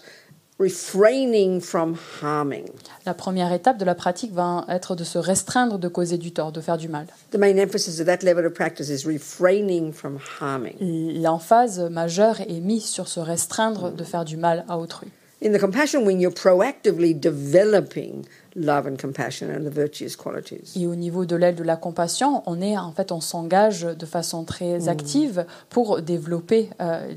[0.59, 2.65] refraining from harming.
[3.05, 6.51] La première étape de la pratique va être de se restreindre de causer du tort,
[6.51, 7.07] de faire du mal.
[7.31, 10.77] The main emphasis of that level of practice is refraining from harming.
[10.81, 15.09] L'emphase majeure est mise sur se restreindre de faire du mal à autrui.
[15.45, 20.73] In the compassion wing, you're proactively developing love and compassion and the virtuous qualities.
[20.75, 24.07] Et au niveau de l'aile de la compassion, on est en fait, on s'engage de
[24.07, 27.13] façon très active pour développer euh,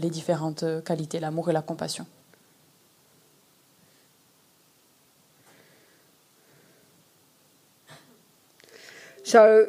[0.00, 2.06] les différentes qualités, l'amour et la compassion.
[9.24, 9.66] So,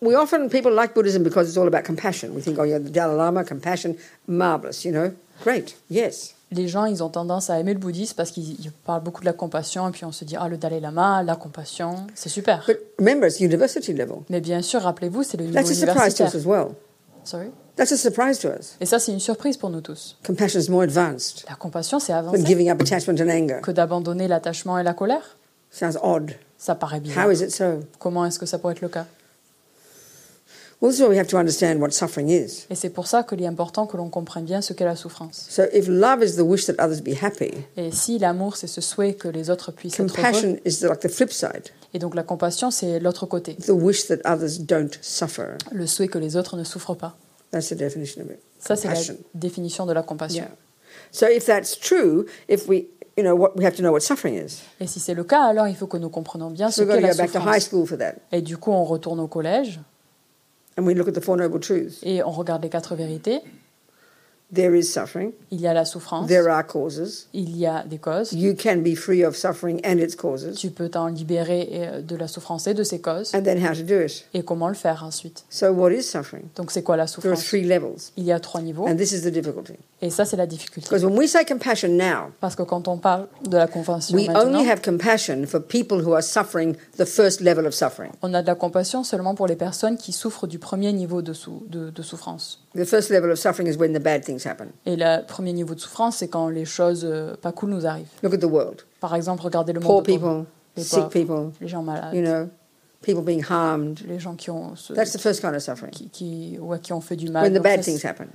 [0.00, 2.34] we often, people like Buddhism because it's all about compassion.
[2.34, 5.12] We think, oh, yeah, the Dalai Lama, compassion, marvelous, you know,
[5.44, 6.34] great, yes.
[6.54, 9.26] Les gens, ils ont tendance à aimer le bouddhisme parce qu'ils ils parlent beaucoup de
[9.26, 12.62] la compassion et puis on se dit, ah, le Dalai Lama, la compassion, c'est super.
[12.66, 14.18] But remember, it's university level.
[14.28, 16.28] Mais bien sûr, rappelez-vous, c'est le niveau That's a surprise to universitaire.
[16.28, 16.74] us as well.
[17.24, 17.50] Sorry?
[17.76, 18.76] That's a surprise to us.
[18.82, 20.18] Et ça, c'est une surprise pour nous tous.
[20.26, 23.60] Compassion is more advanced La compassion, c'est than avancé giving up attachment and anger.
[23.62, 25.38] que d'abandonner l'attachement et la colère.
[25.70, 26.32] Sounds odd.
[26.62, 27.26] Ça paraît bizarre.
[27.26, 27.80] How is it so?
[27.98, 29.06] Comment est-ce que ça pourrait être le cas?
[30.80, 32.66] Well, this is why we have to understand what suffering is.
[32.70, 35.46] Et c'est pour ça qu'il est important que l'on comprenne bien ce qu'est la souffrance.
[35.48, 38.80] So, if love is the wish that others be happy, Et si l'amour, c'est ce
[38.80, 41.98] souhait que les autres puissent être heureux, compassion is the, like the flip side et
[41.98, 45.56] donc la compassion, c'est l'autre côté, the wish that others don't suffer.
[45.72, 47.16] le souhait que les autres ne souffrent pas.
[47.52, 48.40] That's the definition of it.
[48.58, 49.16] Ça, c'est la Compassion.
[49.34, 50.46] définition de la compassion.
[51.12, 54.34] So, if that's true, if we, you know, what we have to know what suffering
[54.34, 54.62] is.
[54.80, 57.00] Et si c'est le cas, alors il faut que nous comprenions bien ce So, qu'est
[57.00, 57.62] la go back to high souffrance.
[57.64, 58.14] school for that.
[58.32, 59.80] Et du coup, on retourne au collège
[60.78, 61.98] And we look at the Four Noble Truths.
[62.02, 63.40] et on regarde les quatre vérités.
[64.54, 67.26] There is suffering, Il y a la souffrance, there are causes.
[67.32, 68.34] il y a des causes.
[68.34, 70.56] You can be free of suffering and its causes.
[70.58, 73.34] Tu peux t'en libérer euh, de la souffrance et de ses causes.
[73.34, 74.26] And then how to do it.
[74.34, 76.42] Et comment le faire ensuite So, what is suffering?
[76.56, 77.44] Donc c'est quoi la There are souffrance?
[77.48, 78.12] three levels.
[78.18, 78.86] Il y a trois niveaux.
[78.86, 79.78] And this is the difficulty.
[80.04, 80.88] Et ça, c'est la difficulté.
[80.88, 84.26] Because when we say compassion now, Parce que quand on parle de la compassion we
[84.26, 88.10] maintenant, only have compassion for people who are suffering the first level of suffering.
[88.20, 91.32] on a de la compassion seulement pour les personnes qui souffrent du premier niveau de,
[91.32, 92.58] sou- de, de souffrance.
[92.74, 94.68] The first level of suffering is when the bad things happen.
[94.86, 98.08] Et le premier niveau de souffrance, c'est quand les choses euh, pas cool nous arrivent.
[98.24, 98.82] Look at the world.
[99.00, 100.46] Par exemple, regardez le Poor monde autour de people, nous.
[100.76, 102.48] les sick pauvres, people, les gens malades, you know,
[103.02, 104.00] people being harmed.
[104.08, 105.90] les gens qui ont, ce- That's the first kind of suffering.
[105.92, 107.44] qui, qui, ouais, qui ont fait du mal.
[107.44, 108.26] When the Donc bad ça, things c'est- happen.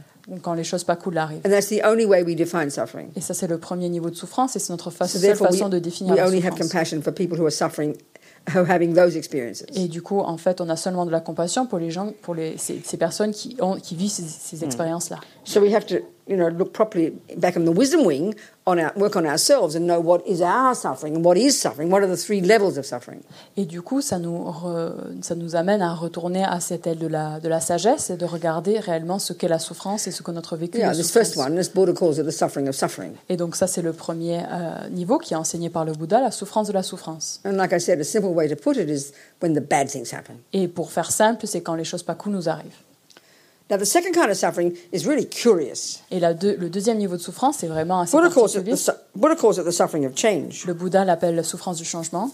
[0.42, 1.42] Quand les choses pas cool arrivent.
[1.46, 3.08] And that's the only way we define suffering.
[3.16, 5.70] Et ça, c'est le premier niveau de souffrance et c'est notre fa- So seule façon
[5.70, 6.72] de définir we la only have souffrance.
[6.72, 7.94] compassion for people who are suffering,
[8.54, 9.64] who are having those experiences.
[9.74, 12.36] Et du coup, en fait, on a seulement de la compassion pour les gens, pour
[12.36, 14.28] les, ces, ces personnes qui, ont, qui vivent ces, Hmm.
[14.58, 15.20] ces expériences-là.
[15.46, 15.96] So we have to,
[16.28, 18.34] you know, look properly back in the wisdom wing
[18.66, 21.90] on our work on ourselves and know what is our suffering and what is suffering.
[21.90, 23.22] What are the three levels of suffering?
[23.56, 27.08] Et du coup, ça nous, re- ça nous amène à retourner à cette aile de
[27.08, 30.32] la, de la sagesse et de regarder réellement ce qu'est la souffrance et ce que
[30.32, 31.50] notre vécu Yeah, de this first souffrance.
[31.52, 33.14] one, this Buddha calls it the suffering of suffering.
[33.30, 36.32] Et donc ça, c'est le premier euh, niveau qui est enseigné par le Bouddha, la
[36.32, 37.40] souffrance de la souffrance.
[37.46, 40.12] And like I said, a simple way to put it is when the bad things
[40.14, 40.36] happen.
[40.52, 42.74] Et pour faire simple, c'est quand les choses pas cool nous arrivent.
[46.12, 48.12] Et la deux- le deuxième niveau de souffrance, c'est vraiment assez
[48.60, 48.72] particulier.
[50.66, 52.32] Le Bouddha l'appelle la souffrance du changement.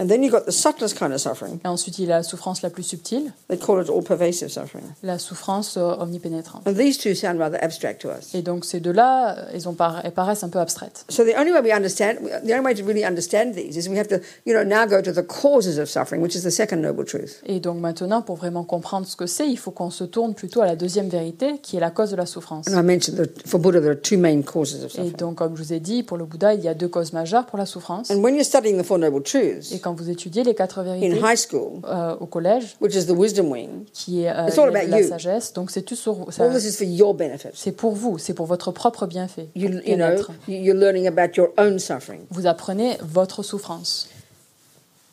[0.00, 1.58] And then you've got the subtlest kind of suffering.
[1.62, 4.48] Et ensuite, il y a la souffrance la plus subtile, They call it all pervasive
[4.48, 4.84] suffering.
[5.02, 6.66] la souffrance euh, omnipénétrante.
[6.66, 8.34] And these two sound rather abstract to us.
[8.34, 11.04] Et donc ces deux-là, ils ont par- elles paraissent un peu abstraites.
[11.10, 12.14] So the only way we understand,
[12.46, 15.02] the only way to really understand these is we have to, you know, now go
[15.02, 17.42] to the causes of suffering, which is the second noble truth.
[17.44, 20.62] Et donc maintenant, pour vraiment comprendre ce que c'est, il faut qu'on se tourne plutôt
[20.62, 22.66] à la deuxième vérité, qui est la cause de la souffrance.
[22.68, 25.16] And I mentioned that for Buddha there are two main causes of Et suffering.
[25.16, 27.44] donc, comme je vous ai dit, pour le Bouddha, il y a deux causes majeures
[27.44, 28.10] pour la souffrance.
[28.10, 30.82] And when you're studying the Four Noble Truths Et quand vous étudiez les quatre in
[30.82, 34.58] vérités high school, euh, au collège, which is the wisdom wing, qui est euh, It's
[34.58, 35.08] all la- about la you.
[35.08, 37.48] sagesse, donc c'est tout sur ça- all this is for your benefit.
[37.54, 39.48] c'est pour vous, c'est pour votre propre bienfait.
[39.54, 40.10] You, you know,
[40.48, 42.20] you're learning about your own suffering.
[42.30, 44.08] Vous apprenez votre souffrance.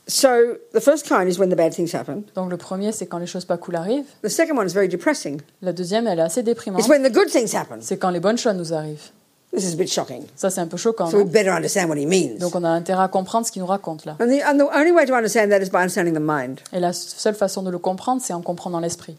[0.09, 0.29] So
[0.73, 2.23] the first kind is when the bad things happen.
[2.33, 4.05] Donc le premier, c'est quand les choses pas cool arrivent.
[4.23, 5.41] The second one is very depressing.
[5.61, 6.79] La deuxième, elle est assez déprimante.
[6.79, 7.79] It's when the good things happen.
[7.81, 9.09] C'est quand les bonnes choses nous arrivent.
[9.53, 10.23] This is a bit shocking.
[10.35, 11.09] Ça, c'est un peu choquant.
[11.09, 11.31] So we non?
[11.31, 12.37] better understand what he means.
[12.37, 14.17] Donc on a intérêt à comprendre ce qu'il nous raconte là.
[14.19, 16.59] And the, and the only way to understand that is by understanding the mind.
[16.73, 19.15] Et la seule façon de le comprendre, c'est en comprenant l'esprit.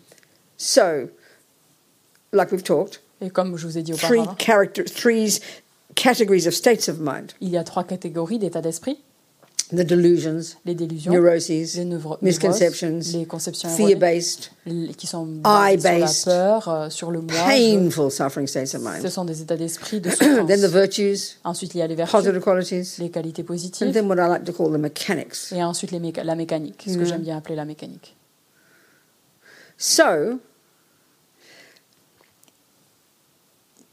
[0.58, 1.08] So,
[2.32, 5.40] like we've talked, Et comme je vous ai dit three auparavant, character, three
[5.94, 7.32] categories of states of mind.
[7.40, 8.98] il y a trois catégories d'états d'esprit.
[9.70, 11.84] The delusions, les délusions, neuroses, les
[12.22, 14.50] misconceptions, les conceptions fear-based,
[14.96, 17.34] qui sont sur la peur, euh, sur le moi.
[17.46, 19.08] painful suffering states of Ce mind.
[19.08, 20.10] sont des états d'esprit de
[20.46, 23.92] then the virtues, Ensuite, il y a les vertus, positive qualities, les qualités and positives,
[23.92, 25.52] then what I like to call the mechanics.
[25.52, 27.04] et ensuite les méca- la mécanique, ce que Mhm.
[27.06, 28.14] j'aime bien appeler la mécanique.
[29.76, 30.40] So,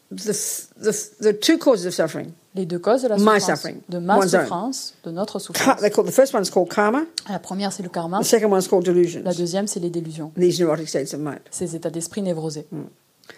[0.10, 0.34] the,
[0.78, 3.98] the, the two causes of suffering, Les deux causes de la My souffrance, suffering, de
[4.00, 4.42] ma one's own.
[4.42, 5.82] souffrance, de notre souffrance.
[5.82, 8.20] they call, the first one's called karma, La première, c'est le karma.
[8.22, 11.40] the second one's called delusions, La deuxième, c'est les délusions, these neurotic states of mind.
[11.52, 12.66] ces états d'esprit névrosés.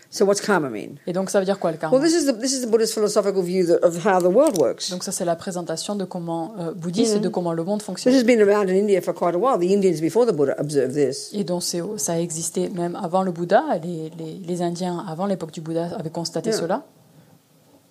[0.10, 0.95] So, what's karma mean?
[1.06, 1.97] Et donc, ça veut dire quoi le karma?
[1.97, 4.58] Well, this is the, this is the Buddhist philosophical view that, of how the world
[4.60, 4.89] works.
[4.91, 7.86] Donc ça, c'est la présentation de comment euh, bouddhiste et de comment le monde This
[7.88, 8.13] fonctionne.
[8.13, 9.58] has been around in India for quite a while.
[9.58, 11.30] The Indians before the Buddha observed this.
[11.34, 13.63] Et donc ça a existé même avant le Bouddha.
[13.84, 16.60] Les, les, les Indiens, avant l'époque du Bouddha, avaient constaté Yeah.
[16.60, 16.84] cela.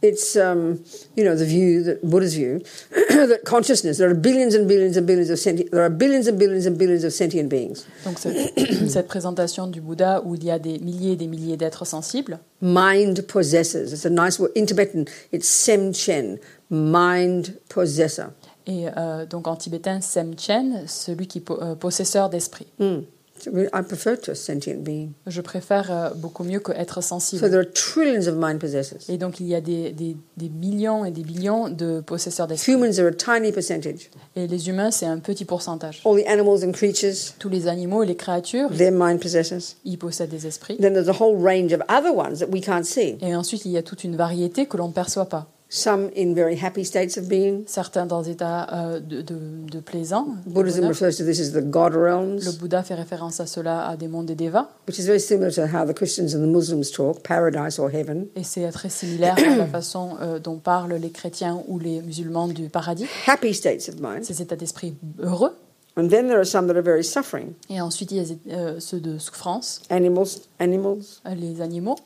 [0.08, 0.84] It's, um,
[1.16, 5.06] you know, the view, that Buddha's view, that consciousness, there are billions and billions and
[5.06, 7.84] billions of sentient, there are billions and billions and billions of sentient beings.
[8.04, 8.36] Donc cette,
[8.88, 12.38] cette présentation du Bouddha où il y a des milliers et des milliers d'êtres sensibles,
[12.62, 13.92] Mind possessors.
[13.92, 14.52] It's a nice word.
[14.56, 16.38] In Tibetan, it's semchen,
[16.70, 18.30] mind possessor.
[18.66, 22.66] et euh, donc en tibétain, Semchen, celui qui po- euh, possesseur d'esprit.
[22.78, 23.00] Mm.
[23.38, 25.10] So we- I prefer to a sentient being.
[25.26, 27.48] Je préfère euh, beaucoup mieux que être So sensible.
[27.50, 29.00] there are trillions of mind possessors.
[29.08, 32.72] Et donc il y a des, des, des millions et des billions de possesseurs d'esprit.
[32.72, 34.10] Humans are a tiny percentage.
[34.36, 36.02] Et les humains, c'est un petit pourcentage.
[36.04, 39.76] All the animals and creatures, Tous les animaux et les créatures, they're mind possessors.
[39.84, 40.76] ils possèdent des esprits.
[40.78, 43.16] Then there's a whole range of other ones that we can't see.
[43.20, 45.48] Et ensuite, il y a toute une variété que l'on ne perçoit pas.
[45.76, 47.64] Some in very happy states of being.
[47.66, 49.36] Certains dans des états euh, de, de,
[49.70, 50.26] de plaisant.
[50.46, 53.96] Buddhism refers to this as the God Le realms, Bouddha fait référence à cela, à
[53.98, 54.70] des mondes des devas.
[54.88, 58.26] which is very similar to how the Christians and the Muslims talk, paradise or heaven.
[58.36, 62.48] Et c'est très similaire à la façon euh, dont parlent les chrétiens ou les musulmans
[62.48, 63.04] du paradis.
[63.26, 64.24] Happy states of mind.
[64.24, 65.52] Ces états d'esprit heureux.
[65.98, 67.52] And then there are some that are very suffering.
[67.68, 70.26] Et ensuite, il y a euh, ceux de souffrance, Animals,
[70.58, 71.96] animals, les animaux,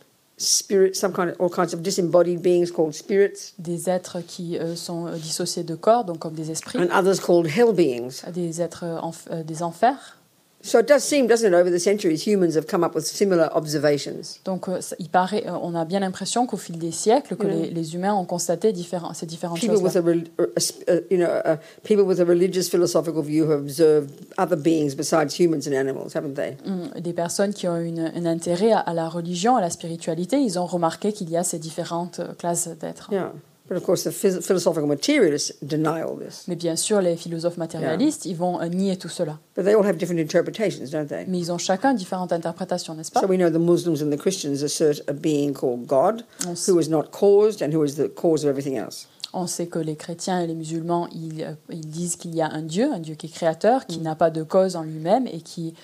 [0.40, 4.74] spirits, some kind of, all kinds of disembodied beings called spirits, des êtres qui euh,
[4.74, 8.22] sont euh, dissociés de corps, donc comme des esprits, and others called hell beings.
[8.32, 10.16] des êtres euh, enf- euh, des enfers.
[10.62, 13.48] So it does seem, doesn't it, over the centuries, humans have come up with similar
[13.56, 14.40] observations.
[14.44, 14.66] Donc,
[14.98, 17.50] il paraît, euh, on a bien l'impression qu'au fil des siècles, que Mm.
[17.50, 19.82] les, les humains ont constaté différents, ces différentes People choses.
[19.82, 23.60] with a, rel- a, a- you know, a, people with a religious philosophical view have
[23.60, 26.56] observed other beings besides humans and animals, haven't they?
[27.00, 30.58] Des personnes qui ont une, un intérêt à, à la religion, à la spiritualité, ils
[30.58, 33.08] ont remarqué qu'il y a ces différentes euh, classes d'êtres.
[33.10, 33.32] Yeah.
[33.70, 36.44] But of course, the phys- philosophical materialists deny all this.
[36.48, 39.38] Mais bien sûr, les philosophes matérialistes, ils vont euh, nier tout cela.
[39.56, 41.24] But they all have different interpretations, don't they?
[41.28, 43.20] Mais ils ont chacun différentes interprétations, n'est-ce pas?
[43.20, 46.68] So we know the Muslims and the Christians assert a being called God, On s-
[46.68, 49.06] who is not caused and who is the cause of everything else.
[49.32, 52.48] On sait que les chrétiens et les musulmans, ils, euh, ils disent qu'il y a
[52.50, 55.40] un Dieu, un Dieu qui est créateur, qui n'a pas de cause en lui-même et
[55.40, 55.74] qui,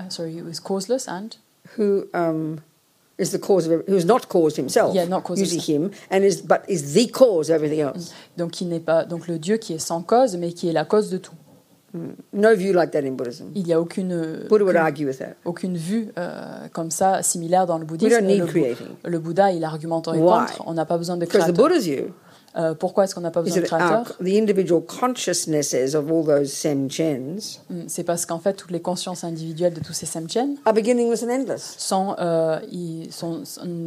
[0.00, 1.28] euh, sorry, is causeless and
[1.76, 2.56] Who um,
[3.18, 5.92] is the cause of every, who is not caused himself, Yeah, not caused usually himself.
[5.92, 8.12] him, and is but is the cause of everything else.
[8.36, 10.84] donc qui n'est pas donc le Dieu qui est sans cause, mais qui est la
[10.84, 11.34] cause de tout.
[12.32, 13.52] No view like that in Buddhism.
[13.54, 15.34] Il n'y a aucune Buddha would argue with that.
[15.44, 18.18] aucune vue euh, comme ça similaire dans le We bouddhisme.
[18.18, 18.86] don't need Le, creating.
[19.04, 20.46] le Bouddha, il argumenterait Why?
[20.46, 20.62] contre.
[20.66, 21.52] On n'a pas besoin de Because the.
[21.56, 22.12] Buddha's view
[22.56, 26.08] Euh, pourquoi est-ce qu'on n'a pas besoin de that our, créateur the individual consciousnesses of
[26.10, 30.06] all those semchens Hmm, C'est parce qu'en fait, toutes les consciences individuelles de tous ces
[30.06, 33.42] samchen are beginningless and endless, sont, euh, ils sont,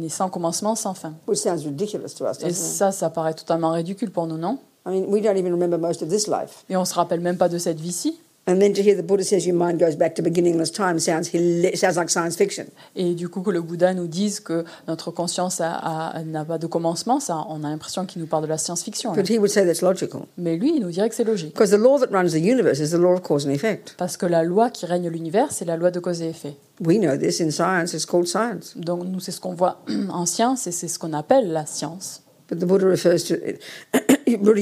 [0.08, 1.14] sans commencement, sans fin.
[1.26, 4.90] which sounds ridiculous to us, Et ça, ça paraît totalement ridicule pour nous, non I
[4.90, 6.64] mean, we don't even remember most of this life.
[6.70, 8.18] Et on se rappelle même pas de cette vie-ci.
[8.50, 11.28] And then to hear the Buddha says your mind goes back to beginningless time sounds
[11.30, 12.64] hila- sounds like science fiction.
[12.96, 17.20] Et du coup, que le Bouddha nous dise que notre conscience n'a pas de commencement,
[17.20, 19.12] ça, on a l'impression qu'il nous parle de la science-fiction.
[19.12, 19.16] là.
[19.22, 20.22] But he would say that's logical.
[20.38, 21.52] Mais lui, il nous dirait que c'est logique.
[21.52, 23.94] Because the law that runs the universe is the law of cause and effect.
[23.98, 26.56] Parce que la loi qui règne l'univers, c'est la loi de cause et effet.
[26.80, 28.72] We know this in science, it's called science.
[28.76, 32.22] Donc nous, c'est ce qu'on voit en science et c'est ce qu'on appelle la science.
[32.48, 33.60] But the Buddha refers to it.
[34.40, 34.60] Buddha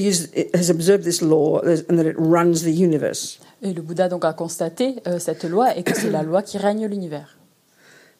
[0.54, 3.38] has observed this law and that it runs the universe.
[3.62, 6.58] Et le Bouddha donc a constaté euh, cette loi et que c'est la loi qui
[6.58, 7.36] règne l'univers.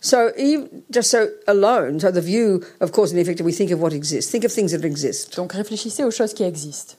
[0.00, 3.80] So, even, just so alone, so the view of cause and effect, we think of
[3.80, 4.30] what exists.
[4.30, 5.36] Think of things that exist.
[5.36, 6.96] Donc réfléchissez aux choses qui existent.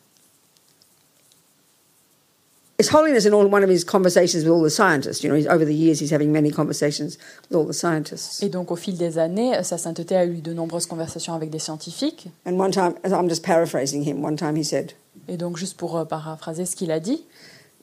[2.80, 5.66] His Holiness, in all one of his conversations with all the scientists, you know, over
[5.66, 7.18] the years, he's having many conversations
[7.50, 8.44] with all the scientists.
[8.44, 11.58] Et donc au fil des années, sa sainteté a eu de nombreuses conversations avec des
[11.58, 12.28] scientifiques.
[12.46, 14.94] And one time, I'm just paraphrasing him, one time he said,
[15.28, 17.24] Et donc juste pour euh, paraphraser ce qu'il a dit,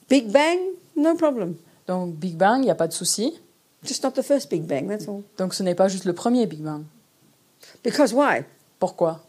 [0.08, 0.58] Big Bang,
[0.96, 1.56] no problem.
[1.86, 3.34] donc Big Bang, il n'y a pas de souci.
[3.84, 5.22] Just not the first Big Bang, that's all.
[5.38, 6.84] Donc ce n'est pas juste le premier Big Bang.
[7.82, 8.44] Because why?
[8.78, 9.20] Pourquoi?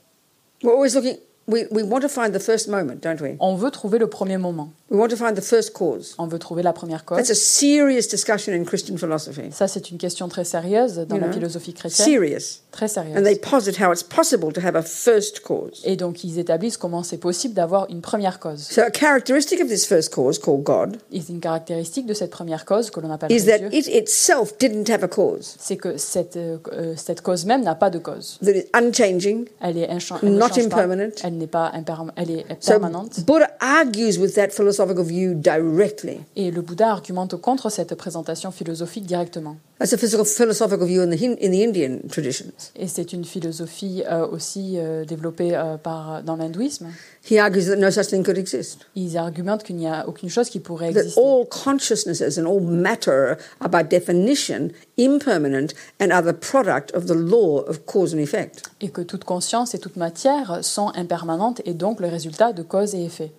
[0.63, 3.36] We're always looking, we, we want to find the first moment, don't we?
[3.39, 4.71] On veut trouver le premier moment.
[4.89, 6.13] We want to find the first cause.
[6.19, 7.31] On veut trouver la première That's cause.
[7.31, 9.41] a serious discussion in Christian philosophy.
[9.51, 12.05] Ça, c'est une question très sérieuse dans You la know, philosophie chrétienne.
[12.08, 12.62] Serious.
[12.71, 13.39] Très And they sérieuse.
[13.41, 15.81] posit how it's possible to have a first cause.
[15.86, 18.62] Et donc, ils établissent comment c'est possible d'avoir une première cause.
[18.69, 22.65] So, a characteristic of this first cause, called God, Et une caractéristique de cette première
[22.65, 25.97] cause que l'on appelle is that Dieu, it itself didn't have a cause, c'est que
[25.97, 28.38] cette, euh, euh, cette cause même n'a pas de cause.
[28.43, 29.45] that it's unchanging.
[29.62, 31.12] Elle est inchan- elle ne Not impermanent.
[31.23, 31.71] Elle n'est pas
[32.15, 33.21] elle est So, permanente.
[33.26, 36.19] Buddha argues with that philosophical view directly.
[36.36, 39.58] Et le Bouddha argumente contre cette présentation philosophique directement.
[39.77, 42.71] That's a physical, philosophical view in the, in the Indian traditions.
[42.77, 46.88] Et c'est une philosophie euh, aussi euh, développée euh, par, dans l'hindouisme.
[47.29, 48.85] He argues that no such thing could exist.
[48.95, 51.19] Ils argumentent qu'il n'y a aucune chose qui pourrait That exister.
[51.21, 57.15] all consciousnesses and all matter are by definition impermanent and are the product of the
[57.15, 58.63] law of cause and effect.
[58.79, 62.95] Et que toute conscience et toute matière sont impermanentes et donc le résultat de cause
[62.95, 63.33] et effet.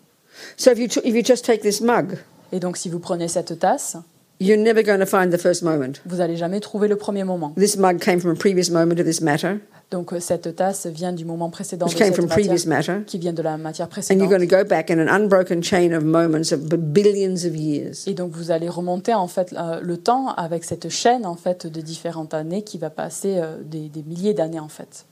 [0.58, 2.18] So if you, if you just take this mug,
[2.52, 3.96] Et donc si vous prenez cette tasse,
[4.40, 6.00] you're never going to find the first moment.
[6.06, 7.52] vous n'allez jamais trouver le premier moment.
[7.56, 9.58] This mug came from a previous moment of this matter,
[9.90, 13.04] Donc euh, cette tasse vient du moment précédent de came cette from previous matière, matter.
[13.06, 14.18] qui vient de la matière And précédente.
[14.20, 17.54] you're going to go back in an unbroken chain of moments of b- billions of
[17.54, 18.06] years.
[18.08, 21.66] Et donc vous allez remonter en fait euh, le temps avec cette chaîne en fait
[21.68, 25.06] de différentes années qui va passer euh, des, des milliers d'années en fait.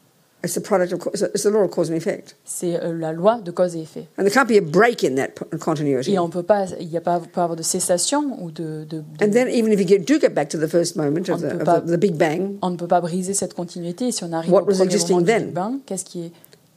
[0.44, 2.36] It's the product of, ca- it's the law of cause and effect.
[2.44, 4.06] C'est euh, la loi de cause et effet.
[4.18, 6.12] And there can't be a break in that continuity.
[6.12, 8.98] Et on peut pas, il n'y a pas peut avoir de cessation ou de, de-
[9.00, 11.40] de- And then, even if you get, do get back to the first moment of,
[11.40, 14.08] the, peut of pas- the, the Big Bang, on ne peut pas briser cette continuité.
[14.08, 15.44] Et si on arrive What au was premier existing moment du then?
[15.46, 16.32] Big Bang, qu'est-ce qui est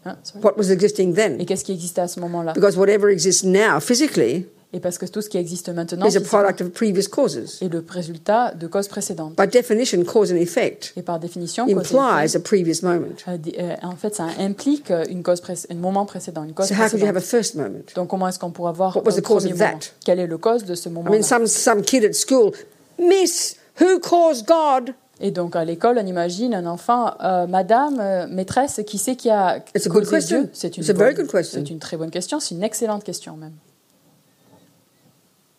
[0.06, 1.45] Hein, what was existing Et then?
[1.45, 2.53] qu'est-ce qui existait à ce moment-là?
[2.53, 6.19] Because whatever exists now physically Et parce que tout ce qui existe maintenant is a
[6.19, 7.58] physiquement, product of previous causes.
[7.62, 9.36] est le résultat de causes précédentes.
[9.38, 13.08] By definition, cause and effect Et par définition, cause et implies effet, a previous moment.
[13.30, 16.67] euh, euh, en fait, ça implique euh, une cause pré- un moment précédent, une cause
[16.67, 17.80] So, how could you have a first moment?
[17.95, 19.80] Donc, comment est-ce qu'on pourrait avoir What was un premier moment that?
[20.03, 21.15] Quel est le cause de ce I moment-là?
[21.15, 22.51] mean, some, some kid at school,
[22.99, 24.93] Miss, who caused God?
[25.21, 29.30] Et donc, à l'école, on imagine un enfant, euh, Madame, euh, maîtresse, qui c'est qui
[29.30, 30.41] a It's a good causé question.
[30.41, 31.62] Dieu C'est une, It's a very bonne- good question.
[31.65, 33.53] c'est une très bonne question, c'est une excellente question même.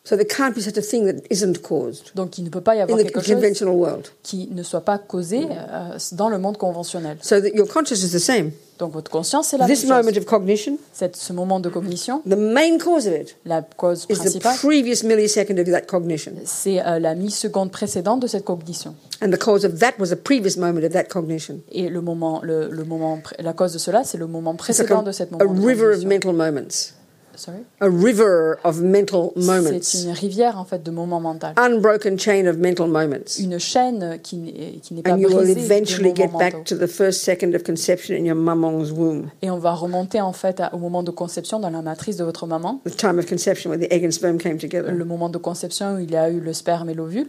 [0.09, 2.73] So there can't be such a thing that isn't caused Donc, il ne peut pas
[2.73, 4.07] y in avoir the quelque chose conventional world.
[4.23, 7.17] qui ne soit pas causé euh, dans le monde conventionnel.
[7.21, 8.49] So that your conscious is the same.
[8.79, 10.17] Donc, votre conscience, c'est la même This moment chose.
[10.17, 14.15] of cognition, Cette- ce moment de cognition, the main cause of it la cause is
[14.15, 16.31] the principale, previous millisecond of that cognition.
[16.45, 18.95] c'est euh, la milliseconde précédente de cette cognition.
[19.21, 21.59] And the cause of that was a previous moment of that cognition.
[21.71, 24.69] Et le moment, le, le moment, pré- la cause de cela, c'est le moment It's
[24.69, 26.09] like précédent a, de cette a moment de river of cognition.
[26.09, 26.93] mental moments.
[27.79, 29.69] A river of mental C'est moments.
[30.05, 31.47] une rivière en fait de moments mentaux.
[31.57, 33.37] Unbroken chain of mental moments.
[33.39, 36.75] Une chaîne qui n'est qui n'est pas And you will eventually get moments back mentaux.
[36.75, 39.29] to the first second of conception in your mamong's womb.
[39.41, 42.23] Et on va remonter en fait à- au moment de conception dans la matrice de
[42.23, 44.91] votre maman, The time of conception where the egg and sperm came together.
[44.91, 47.27] le moment de conception où il y a eu le sperme et l'ovule,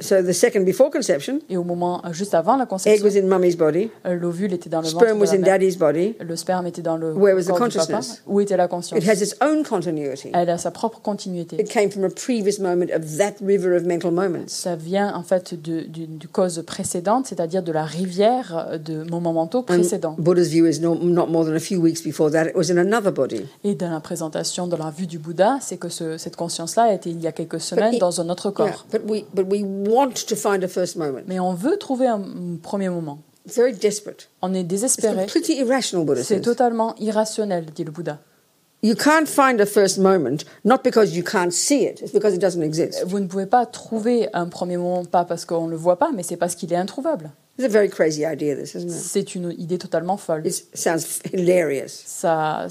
[0.00, 3.16] So the second before conception, et au moment euh, juste avant la egg conception, was
[3.16, 5.50] in mummy's body, euh, l'ovule était dans le ventre sperm de was la in mère,
[5.52, 6.16] daddy's body.
[6.20, 7.58] le sperme était dans le Where was the du papa.
[7.64, 8.20] consciousness?
[8.26, 9.00] Où était la conscience?
[9.00, 10.30] It has its own continuity.
[10.34, 11.60] Elle a sa propre continuité.
[11.60, 14.48] It came from a previous moment of that river of mental moments.
[14.48, 19.32] Ça vient en fait de- du, du cause précédente, c'est-à-dire de la rivière de moments
[19.32, 20.16] mentaux précédents.
[20.18, 22.78] Buddha's view is no, not more than a few weeks before that, it was in
[22.78, 23.42] another body.
[23.62, 26.94] Et dans la présentation de la vue du Bouddha, c'est que ce- cette conscience-là a
[26.94, 28.86] été il y a quelques semaines dans un autre Yeah, corps.
[28.92, 31.22] but we but we want to find a first moment.
[31.26, 32.22] Mais on veut trouver un,
[32.62, 33.18] premier moment.
[33.46, 34.28] Very desperate.
[34.42, 35.26] On est désespéré.
[35.26, 38.18] completely irrational, Buddha C'est totalement irrationnel, dit le Bouddha.
[38.82, 42.40] You can't find a first moment not because you can't see it, it's because it
[42.40, 43.02] doesn't exist.
[43.06, 46.10] Vous ne pouvez pas trouver un premier moment, pas parce qu'on ne le voit pas,
[46.14, 47.30] mais c'est parce qu'il est introuvable.
[47.58, 48.92] It's a very crazy idea, this, isn't it?
[48.92, 50.46] C'est une idée totalement folle.
[50.46, 52.02] It sounds hilarious.
[52.04, 52.66] Ça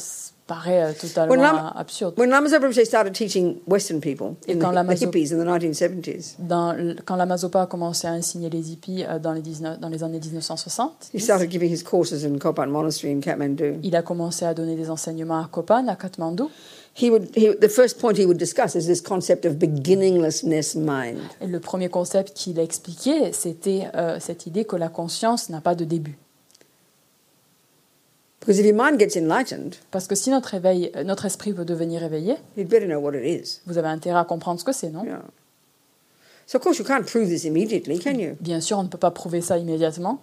[0.48, 2.18] paraît euh, When totalement absurde.
[2.18, 5.38] When Lama Zopa Rinpoche started teaching Western people, in the, Lama the Zopa- hippies in
[5.40, 9.34] the 1970s, Dans le- quand la Mazopa a commencé à enseigner les hippies euh, dans
[9.34, 13.20] les, 19 dans les années 1960, he started giving his courses in Kopan Monastery in
[13.22, 13.76] Kathmandu.
[13.84, 16.50] il a commencé à donner des enseignements à Kopan, à Katmandou.
[16.96, 21.18] He would, he, the first point he would discuss is this concept of beginninglessness mind.
[21.42, 25.60] Et le premier concept qu'il a expliqué, c'était euh, cette idée que la conscience n'a
[25.62, 26.18] pas de début.
[28.44, 31.64] Because if your mind gets enlightened, Parce que si notre, éveil, euh, notre esprit veut
[31.64, 33.62] devenir éveillé, you'd better know what it is.
[33.66, 35.06] vous avez intérêt à comprendre ce que c'est, non?
[35.06, 35.22] Yeah.
[36.46, 38.36] So, of course, you can't prove this immediately, can you?
[38.42, 40.20] Bien sûr, on ne peut pas prouver ça immédiatement.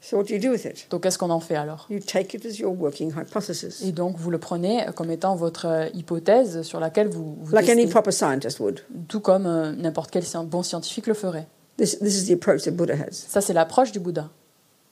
[0.00, 0.86] So, what do you do with it?
[0.90, 1.86] Donc, qu'est-ce qu'on en fait alors?
[1.90, 5.66] You take it as your working hypothesis, Et donc, vous le prenez comme étant votre
[5.66, 8.80] euh, hypothèse sur laquelle vous, vous like any testez, proper scientist would.
[9.06, 11.46] tout comme euh, n'importe quel bon scientifique le ferait.
[11.76, 13.12] This, this is the approach that Buddha has.
[13.12, 14.28] Ça, c'est l'approche du Bouddha.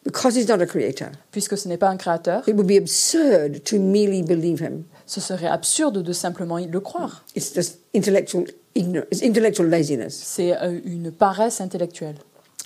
[0.04, 3.62] Because he's not a creator, puisque ce n'est pas un créateur, it would be absurd
[3.64, 4.84] to merely believe him.
[5.06, 7.24] ce serait absurde de simplement le croire.
[7.34, 8.44] It's just intellectual
[8.74, 10.14] ignorance, intellectual laziness.
[10.14, 12.16] C'est euh, une paresse intellectuelle.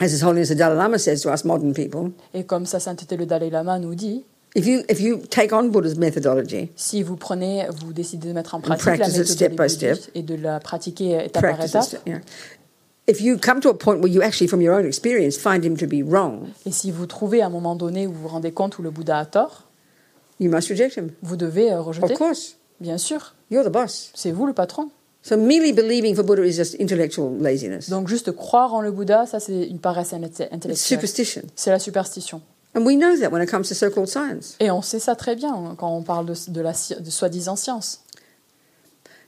[0.00, 3.16] As His Holiness the Dalai Lama says to us modern people, Et comme sa sainteté
[3.16, 4.24] le Dalai Lama nous dit,
[4.56, 8.54] if you, if you take on Buddha's methodology, si vous prenez, vous décidez de mettre
[8.54, 9.98] en pratique la méthode step by step.
[10.14, 11.96] et de la pratiquer étape par étape,
[13.08, 15.76] if you come to a point where you actually, from your own experience, find him
[15.76, 18.52] to be wrong, et si vous trouvez à un moment donné où vous vous rendez
[18.52, 19.64] compte où le Bouddha a tort,
[20.40, 21.10] you must reject him.
[21.22, 22.14] vous devez euh, Of rejeter.
[22.14, 24.10] course, Bien sûr, you're the boss.
[24.14, 24.90] c'est vous le patron.
[25.24, 27.88] So merely believing for Buddha is just intellectual laziness.
[27.88, 30.76] Donc juste croire en le Bouddha, ça c'est une paresse inte- It's intellectuelle.
[30.76, 31.42] superstition.
[31.54, 32.40] C'est la superstition.
[32.74, 34.56] And we know that when it comes to so-called science.
[34.58, 37.10] Et on sait ça très bien hein, quand on parle de, de la sci- de
[37.10, 38.00] soi-disant science.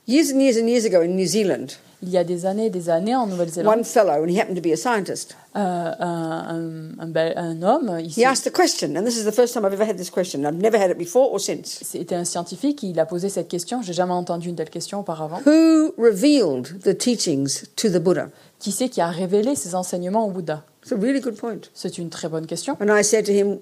[0.07, 1.67] Years and years and years ago in New Zealand,
[2.05, 4.55] Il y a des années et des années en Nouvelle-Zélande, one fellow, and he happened
[4.55, 5.59] to be a scientist, euh,
[5.99, 9.53] un, un- un homme, il he s'est- asked a question, and this is the first
[9.53, 10.41] time I've ever had this question.
[10.45, 11.79] I've never had it before or since.
[11.83, 15.39] c'était un scientifique, il a posé cette question, j'ai jamais entendu une telle question auparavant.
[15.45, 18.29] Who revealed the teachings to the Buddha?
[18.59, 20.63] Qui c'est qui a révélé ses enseignements au Bouddha?
[20.83, 21.61] It's a really good point.
[21.73, 22.77] C'est une très bonne question.
[22.79, 23.57] And I said to him,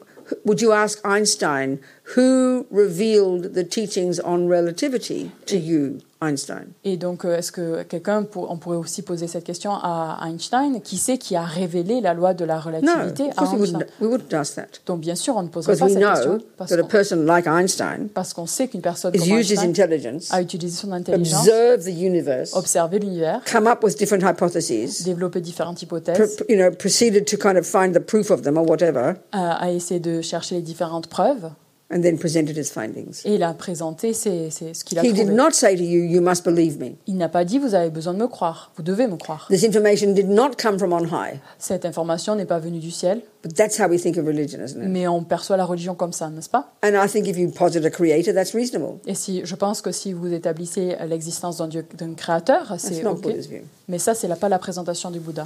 [0.45, 1.77] Would you ask Einstein
[2.17, 6.65] who revealed the teachings on relativity to you, Einstein?
[6.83, 10.81] Et donc, euh, est-ce que quelqu'un, pour- on pourrait aussi poser cette question à Einstein
[10.81, 13.85] Qui c'est qui a révélé la loi de la No, relativité of à Einstein wouldn't,
[14.01, 14.67] we wouldn't ask that.
[14.85, 17.47] Donc, bien sûr, on ne poserait pas cette question parce that a qu'on, person like
[17.47, 21.89] Einstein parce qu'on sait qu'une personne comme Einstein intelligence, a utilisé son intelligence, observed the
[21.97, 27.25] universe, observé l'univers, come up with different hypotheses, développé différentes pr- hypothèses, you know, proceeded
[27.25, 30.55] to kind of find the proof of them or whatever, a, a essayé de chercher
[30.55, 31.49] les différentes preuves
[31.93, 33.21] and then presented his findings.
[33.25, 35.33] et il a présenté ses- ses- ce qu'il a He did trouvé.
[35.33, 36.91] not say to you, You must believe me.
[37.07, 39.47] Il n'a pas dit vous avez besoin de me croire, vous devez me croire.
[39.49, 41.39] This information did not come from on high.
[41.59, 44.81] Cette information n'est pas venue du ciel, But that's how we think of religion, isn't
[44.81, 44.87] it?
[44.89, 46.71] mais on perçoit la religion comme ça, n'est-ce pas?
[46.83, 48.99] And I think if you posit a creator, that's reasonable.
[49.05, 53.03] Et si, je pense que si vous établissez l'existence d'un Dieu, d'un créateur, That's c'est
[53.03, 53.23] not OK.
[53.23, 53.59] Buddha's view.
[53.89, 55.43] Mais ça, c'est pas la présentation du Bouddha.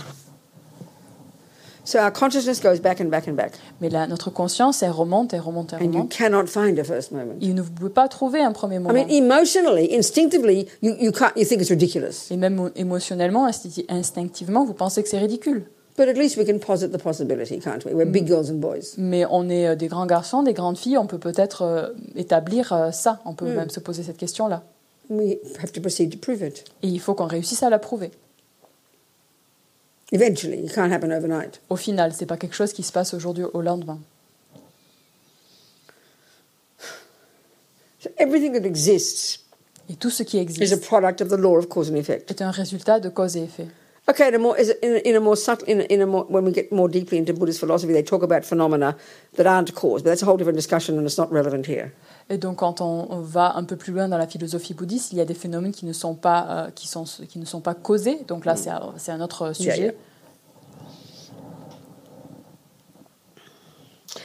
[1.88, 3.54] So our consciousness goes back and back and back.
[3.80, 6.10] Mais là, notre conscience, elle remonte, elle remonte, elle And you remonte.
[6.12, 7.36] cannot find a first moment.
[7.40, 8.94] Et ne vous pouvez pas trouver un premier I moment.
[8.94, 12.30] mean, emotionally, instinctively, you, you, can't, you think it's ridiculous.
[12.30, 15.64] Et même émotionnellement, insti- instinctivement, vous pensez que c'est ridicule.
[15.98, 17.94] But at least we can posit the possibility, can't we?
[17.94, 18.96] We're big girls and boys.
[18.98, 22.74] Mais on est euh, des grands garçons, des grandes filles, on peut peut-être euh, établir
[22.74, 23.22] euh, ça.
[23.24, 24.64] On peut même se poser cette question-là.
[25.10, 26.66] We have to proceed to prove it.
[26.84, 28.12] Et il faut qu'on réussisse à la prouver.
[30.12, 31.62] Eventually, it can't happen overnight.
[31.70, 34.00] Au final, c'est pas quelque chose qui se passe aujourd'hui au lendemain.
[38.00, 39.40] So everything that exists
[39.90, 42.30] Et tout ce qui is a existe product of the law of cause and effect.
[42.30, 43.68] est un résultat de cause et effet.
[44.10, 46.46] Okay, in a more, is in in a more subtle, in in a more, when
[46.46, 48.96] we get more deeply into Buddhist philosophy, they talk about phenomena
[49.36, 51.92] that aren't cause, but that's a whole different discussion and it's not relevant here.
[52.30, 55.22] Et donc, quand on va un peu plus loin dans la philosophie bouddhiste, il y
[55.22, 58.24] a des phénomènes qui ne sont pas, euh, qui sont, qui ne sont pas causés.
[58.28, 59.78] Donc là, c'est c'est un autre sujet.
[59.78, 59.92] Yeah, yeah.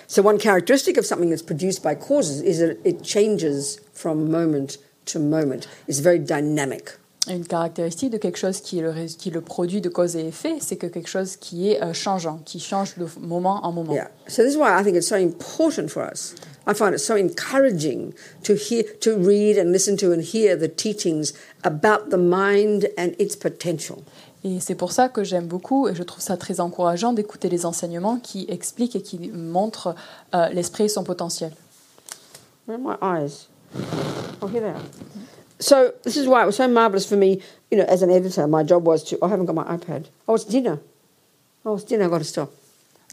[0.06, 4.78] So one characteristic of something that's produced by causes is that it changes from moment
[5.06, 5.66] to moment.
[5.88, 6.98] It's very dynamic.
[7.28, 10.26] Une caractéristique de quelque chose qui est le, qui est le produit de cause et
[10.26, 13.92] effet, c'est que quelque chose qui est euh, changeant, qui change de moment en moment.
[13.92, 14.10] Yeah.
[14.26, 16.34] So this is why I think it's so important for us.
[16.66, 18.12] I find it so encouraging
[18.42, 23.12] to hear, to read and listen to and hear the teachings about the mind and
[23.20, 24.02] its potential.
[24.44, 27.64] Et c'est pour ça que j'aime beaucoup et je trouve ça très encourageant d'écouter les
[27.64, 29.94] enseignements qui expliquent et qui montrent
[30.34, 31.52] euh, l'esprit et son potentiel.
[32.66, 33.48] Where are my eyes?
[34.40, 34.82] Oh, here they are.
[35.62, 37.30] So this is why it was so marvelous for me.
[37.70, 39.18] You know, as an editor, my job was to.
[39.22, 40.02] I haven't got my iPad.
[40.26, 40.76] Oh, it's dinner.
[41.64, 42.04] Oh, it's dinner.
[42.04, 42.50] I've got to stop.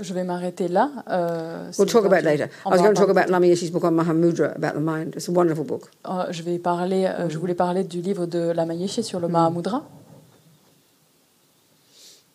[0.02, 0.89] Je vais m'arrêter là.
[1.10, 2.50] euh, We'll talk about later.
[2.66, 5.14] I was going to talk about Lama Yeshe's book on Mahamudra about the mind.
[5.18, 5.89] It's a wonderful book.
[6.08, 9.28] Euh, je vais parler, euh, je voulais parler du livre de Lama Yeshe sur le
[9.28, 9.84] Mahamudra.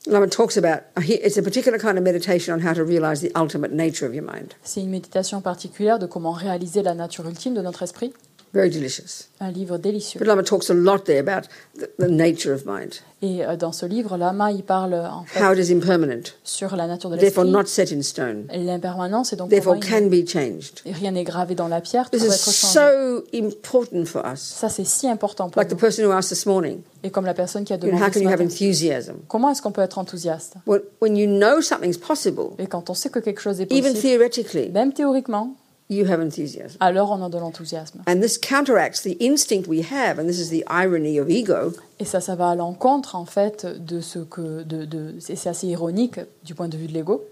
[0.07, 0.83] Lama talks about.
[1.09, 4.25] It's a particular kind of meditation on how to realize the ultimate nature of your
[4.25, 4.53] mind.
[4.63, 8.13] C'est une méditation particulière de comment réaliser la nature ultime de notre esprit.
[8.55, 9.29] Very delicious.
[9.41, 10.21] Un livre délicieux.
[10.21, 13.73] But Lama talks a lot there about the, the nature of mind, Et euh, dans
[13.73, 17.17] ce livre, Lama, il parle en fait how it is impermanent, sur la nature de
[17.17, 20.83] therefore l'esprit, not set in stone, l'impermanence et donc therefore can be changed.
[20.87, 24.39] rien n'est gravé dans la pierre, This is so important for us.
[24.41, 25.79] Ça, c'est si important pour Like the nous.
[25.81, 28.13] person who asked this morning, Et comme la personne qui a you know, how demandé
[28.13, 29.17] can you have enthusiasm?
[29.27, 30.55] comment est-ce qu'on peut être enthousiaste?
[30.67, 33.95] When, when you know something's possible, Et quand on sait que quelque chose est even
[33.95, 35.55] possible, theoretically, même théoriquement,
[35.91, 36.77] you have enthusiasm.
[36.81, 38.03] alors on a de l'enthousiasme.
[38.09, 42.05] And this counteracts the instinct we have, and this is the irony of ego, Et
[42.05, 44.63] ça, ça va à l'encontre, en fait, de ce que.
[44.63, 47.25] De, de, c'est assez ironique du point de vue de l'ego,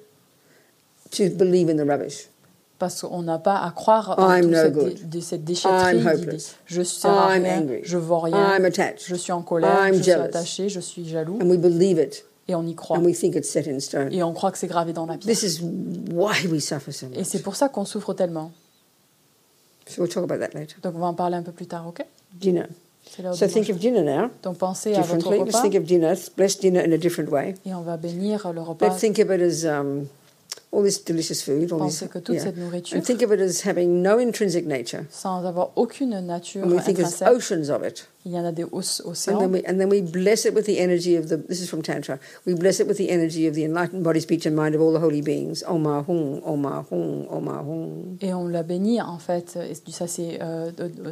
[1.11, 2.29] to believe in the rubbish.
[2.79, 5.09] Parce qu'on n'a pas à croire en I'm tout no cette, good.
[5.09, 6.09] de cette déchetterie I'm d'idées.
[6.23, 6.57] hopeless.
[6.67, 7.81] Je suis rien, angry.
[7.85, 9.05] je vaux rien, I'm attached.
[9.07, 10.23] je suis en colère, I'm je suis jealous.
[10.25, 12.99] attaché, je suis jaloux, And we believe it et on y croit.
[12.99, 14.13] and we think it's set in stone.
[14.13, 15.35] Et on croit que c'est gravé dans la pierre.
[15.35, 17.27] This is why we suffer so Et much.
[17.27, 18.51] c'est pour ça qu'on souffre tellement.
[19.87, 20.77] So we'll talk about that later.
[20.83, 22.05] Donc on va en parler un peu plus tard, ok?
[22.35, 22.67] Dinner.
[23.35, 25.39] So think of dinner now Donc pensez à votre differently.
[25.41, 26.15] Let's repas think of dinner.
[26.37, 27.55] Bless dinner in a different way.
[27.67, 28.89] et on va bénir le repas.
[28.89, 30.07] Let's think of it as um,
[30.71, 31.73] all this delicious food.
[31.73, 32.45] All this, Pensez que toute yeah.
[32.45, 35.05] cette nourriture, And think of it as having no intrinsic nature.
[35.11, 38.09] sans avoir aucune nature And we think intrinsèque, oceans of it.
[38.25, 40.67] Il y en a des oc- And then, we, and then we bless it with
[40.67, 43.55] the energy of the, this is from Tantra, we bless it with the energy of
[43.55, 45.65] the enlightened body, speech, and mind of all the holy beings.
[45.69, 48.17] Oma Hung, Oma Hung, Oma Hung.
[48.21, 50.71] Et on la bénit en fait, et ça c'est euh,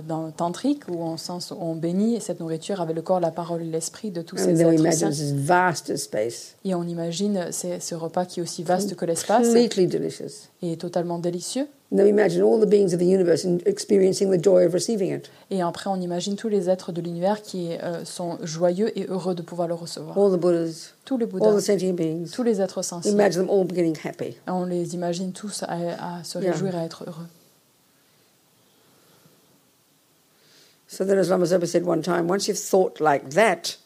[0.08, 3.62] dans le tantrique où on, sens, on bénit cette nourriture avec le corps, la parole
[3.62, 5.10] et l'esprit de tous And ces êtres saints.
[5.10, 9.46] this vast as space, Et on imagine ce repas qui est aussi vaste que l'espace
[9.48, 10.48] completely delicious.
[10.62, 11.66] et tellement délicieux.
[11.92, 14.72] And then we imagine all the beings of the universe in- experiencing the joy of
[14.74, 15.28] receiving it.
[15.50, 19.34] Et après on imagine tous les êtres de l'univers qui euh, sont joyeux et heureux
[19.34, 20.16] de pouvoir le recevoir.
[20.16, 22.30] All the Buddhas, Tous les all Bouddhas, the sentient beings.
[22.32, 23.12] tous les êtres sensibles.
[23.14, 24.36] imagine them all getting happy.
[24.46, 26.52] Et on les imagine tous à, à se Yeah.
[26.52, 27.26] réjouir et à être heureux.
[30.86, 33.78] So then, as Lama Zopa said one time, once you've thought like that,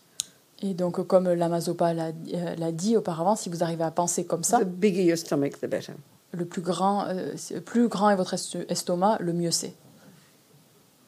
[0.63, 4.25] Et donc, comme Lama Zopa l'a euh, l'a dit auparavant, si vous arrivez à penser
[4.25, 5.93] comme ça, the bigger your stomach, the better.
[6.35, 9.73] Le plus grand, euh, plus grand est votre est- estomac, le mieux c'est.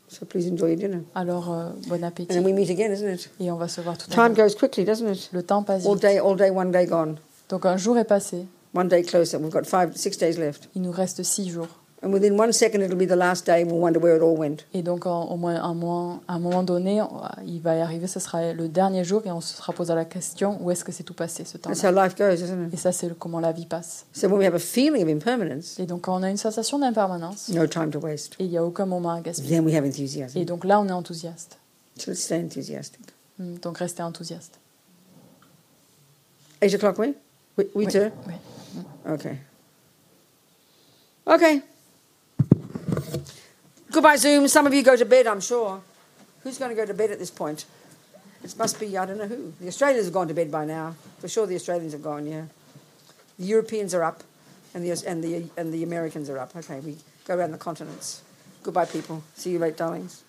[0.09, 1.03] So please enjoy your dinner.
[1.16, 2.29] Alors, euh, bon And appétit.
[2.29, 3.31] then we meet again, isn't it?
[3.41, 4.47] Et on va se voir tout à Time l'heure.
[4.47, 5.29] goes quickly, doesn't it?
[5.33, 7.16] Le temps passe All day, all day, one day gone.
[7.49, 8.47] Donc, un jour est passé.
[8.74, 9.39] One day closer.
[9.39, 10.68] We've got five, six days left.
[10.77, 11.68] Il nous reste six jours.
[12.07, 14.37] And within one second, it'll be the last day, and we'll wonder where it all
[14.37, 14.65] went.
[14.73, 17.09] Et donc, en- au moins, un moment, à un moment donné, on-
[17.45, 20.05] il va y arriver, ce sera le dernier jour, et on se sera posé la
[20.05, 22.75] question où est-ce que c'est tout passé ce temps That's how life goes, isn't Et
[22.75, 22.79] it?
[22.79, 24.07] ça, c'est comment la vie passe.
[24.13, 26.79] So when we have a feeling of impermanence, Et donc, quand on a une sensation
[26.79, 28.37] d'impermanence, no time to waste.
[28.39, 29.57] et il n'y a aucun moment à gaspiller.
[29.57, 30.39] Then we have enthusiasm.
[30.41, 31.59] Et donc là, on est enthousiaste.
[31.99, 33.01] So let's stay enthusiastic.
[33.41, 34.61] Hmm, Donc, restez enthousiaste.
[36.63, 37.15] Eight o'clock, we?
[37.59, 38.11] We, we Oui, too?
[38.29, 38.35] oui.
[39.13, 39.39] Okay.
[41.27, 41.63] Okay.
[43.97, 44.47] Goodbye, Zoom.
[44.47, 45.81] Some of you go to bed, I'm sure.
[46.43, 47.65] Who's going to go to bed at this point?
[48.45, 49.55] It must be, I don't know who.
[49.59, 50.95] The Australians have gone to bed by now.
[51.19, 52.45] For sure, the Australians have gone, yeah.
[53.39, 54.23] The Europeans are up,
[54.75, 56.55] and the, and the, and the Americans are up.
[56.55, 58.21] Okay, we go around the continents.
[58.63, 59.23] Goodbye, people.
[59.35, 60.25] See you later, darlings.